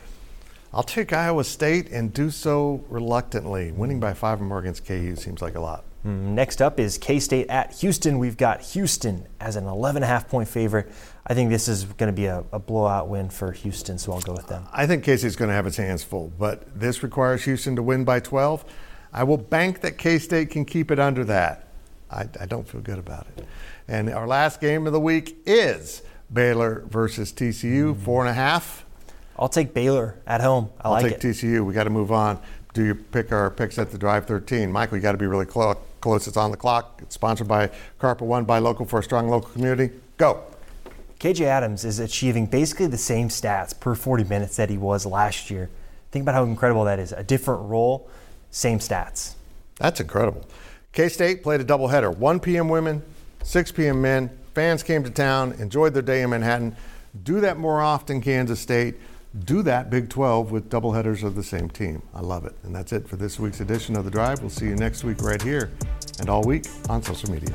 I'll 0.74 0.82
take 0.82 1.14
Iowa 1.14 1.44
State 1.44 1.90
and 1.90 2.12
do 2.12 2.30
so 2.30 2.84
reluctantly. 2.90 3.72
Winning 3.72 4.00
by 4.00 4.12
five 4.12 4.38
or 4.38 4.44
more 4.44 4.58
against 4.58 4.84
KU 4.84 5.16
seems 5.16 5.40
like 5.40 5.54
a 5.54 5.60
lot. 5.60 5.82
Mm, 6.04 6.34
next 6.34 6.62
up 6.62 6.78
is 6.78 6.96
K 6.96 7.18
State 7.18 7.48
at 7.48 7.74
Houston. 7.76 8.18
We've 8.18 8.36
got 8.36 8.60
Houston 8.60 9.26
as 9.40 9.56
an 9.56 9.64
11.5 9.64 10.28
point 10.28 10.48
favorite. 10.48 10.90
I 11.26 11.34
think 11.34 11.50
this 11.50 11.68
is 11.68 11.84
going 11.84 12.08
to 12.08 12.16
be 12.16 12.26
a, 12.26 12.44
a, 12.52 12.58
blowout 12.58 13.08
win 13.08 13.28
for 13.28 13.52
Houston, 13.52 13.98
so 13.98 14.12
I'll 14.12 14.20
go 14.20 14.32
with 14.32 14.46
them. 14.46 14.66
I 14.72 14.86
think 14.86 15.04
K 15.04 15.16
State's 15.16 15.36
going 15.36 15.48
to 15.48 15.54
have 15.54 15.66
its 15.66 15.76
hands 15.76 16.04
full, 16.04 16.32
but 16.38 16.78
this 16.78 17.02
requires 17.02 17.44
Houston 17.44 17.76
to 17.76 17.82
win 17.82 18.04
by 18.04 18.20
12. 18.20 18.64
I 19.12 19.24
will 19.24 19.36
bank 19.36 19.80
that 19.80 19.98
K 19.98 20.18
State 20.18 20.50
can 20.50 20.64
keep 20.64 20.90
it 20.90 20.98
under 20.98 21.24
that. 21.24 21.66
I, 22.10 22.28
I 22.40 22.46
don't 22.46 22.66
feel 22.66 22.80
good 22.80 22.98
about 22.98 23.26
it. 23.36 23.44
And 23.88 24.08
our 24.10 24.26
last 24.26 24.60
game 24.60 24.86
of 24.86 24.92
the 24.92 25.00
week 25.00 25.36
is 25.46 26.02
Baylor 26.32 26.84
versus 26.88 27.32
TCU, 27.32 27.94
mm. 27.94 28.00
four 28.00 28.22
and 28.22 28.30
a 28.30 28.34
half. 28.34 28.84
I'll 29.36 29.48
take 29.48 29.74
Baylor 29.74 30.16
at 30.26 30.40
home. 30.40 30.70
I 30.80 30.88
will 30.88 30.94
like 30.94 31.04
take 31.04 31.24
it. 31.24 31.28
TCU. 31.28 31.64
We 31.64 31.74
got 31.74 31.84
to 31.84 31.90
move 31.90 32.12
on. 32.12 32.40
Do 32.72 32.84
you 32.84 32.94
pick 32.94 33.32
our 33.32 33.50
picks 33.50 33.78
at 33.78 33.90
the 33.90 33.98
Drive 33.98 34.26
13? 34.26 34.70
Michael, 34.70 34.98
you 34.98 35.02
got 35.02 35.12
to 35.12 35.18
be 35.18 35.26
really 35.26 35.46
close 35.46 35.76
close. 36.00 36.26
It's 36.26 36.36
on 36.36 36.50
the 36.50 36.56
clock. 36.56 37.00
It's 37.02 37.14
sponsored 37.14 37.48
by 37.48 37.70
Carpet 37.98 38.26
One, 38.26 38.44
by 38.44 38.58
local 38.58 38.86
for 38.86 39.00
a 39.00 39.02
strong 39.02 39.28
local 39.28 39.50
community. 39.50 39.94
Go. 40.16 40.42
KJ 41.20 41.42
Adams 41.42 41.84
is 41.84 41.98
achieving 41.98 42.46
basically 42.46 42.86
the 42.86 42.98
same 42.98 43.28
stats 43.28 43.78
per 43.78 43.94
40 43.94 44.24
minutes 44.24 44.56
that 44.56 44.70
he 44.70 44.78
was 44.78 45.04
last 45.04 45.50
year. 45.50 45.68
Think 46.12 46.22
about 46.22 46.34
how 46.34 46.44
incredible 46.44 46.84
that 46.84 46.98
is. 46.98 47.12
A 47.12 47.24
different 47.24 47.62
role, 47.68 48.08
same 48.50 48.78
stats. 48.78 49.34
That's 49.78 50.00
incredible. 50.00 50.46
K 50.92 51.08
State 51.08 51.42
played 51.42 51.60
a 51.60 51.64
doubleheader 51.64 52.16
1 52.16 52.40
p.m. 52.40 52.68
women, 52.68 53.02
6 53.42 53.72
p.m. 53.72 54.00
men. 54.00 54.30
Fans 54.54 54.82
came 54.82 55.04
to 55.04 55.10
town, 55.10 55.52
enjoyed 55.58 55.94
their 55.94 56.02
day 56.02 56.22
in 56.22 56.30
Manhattan. 56.30 56.76
Do 57.22 57.40
that 57.40 57.58
more 57.58 57.80
often, 57.80 58.20
Kansas 58.20 58.60
State 58.60 58.96
do 59.44 59.62
that 59.62 59.90
Big 59.90 60.08
12 60.08 60.50
with 60.50 60.70
doubleheaders 60.70 61.22
of 61.22 61.34
the 61.34 61.42
same 61.42 61.68
team. 61.68 62.02
I 62.14 62.20
love 62.20 62.44
it. 62.46 62.54
And 62.62 62.74
that's 62.74 62.92
it 62.92 63.08
for 63.08 63.16
this 63.16 63.38
week's 63.38 63.60
edition 63.60 63.96
of 63.96 64.04
The 64.04 64.10
Drive. 64.10 64.40
We'll 64.40 64.50
see 64.50 64.66
you 64.66 64.76
next 64.76 65.04
week 65.04 65.20
right 65.22 65.40
here 65.40 65.70
and 66.18 66.28
all 66.28 66.42
week 66.42 66.66
on 66.88 67.02
social 67.02 67.30
media. 67.30 67.54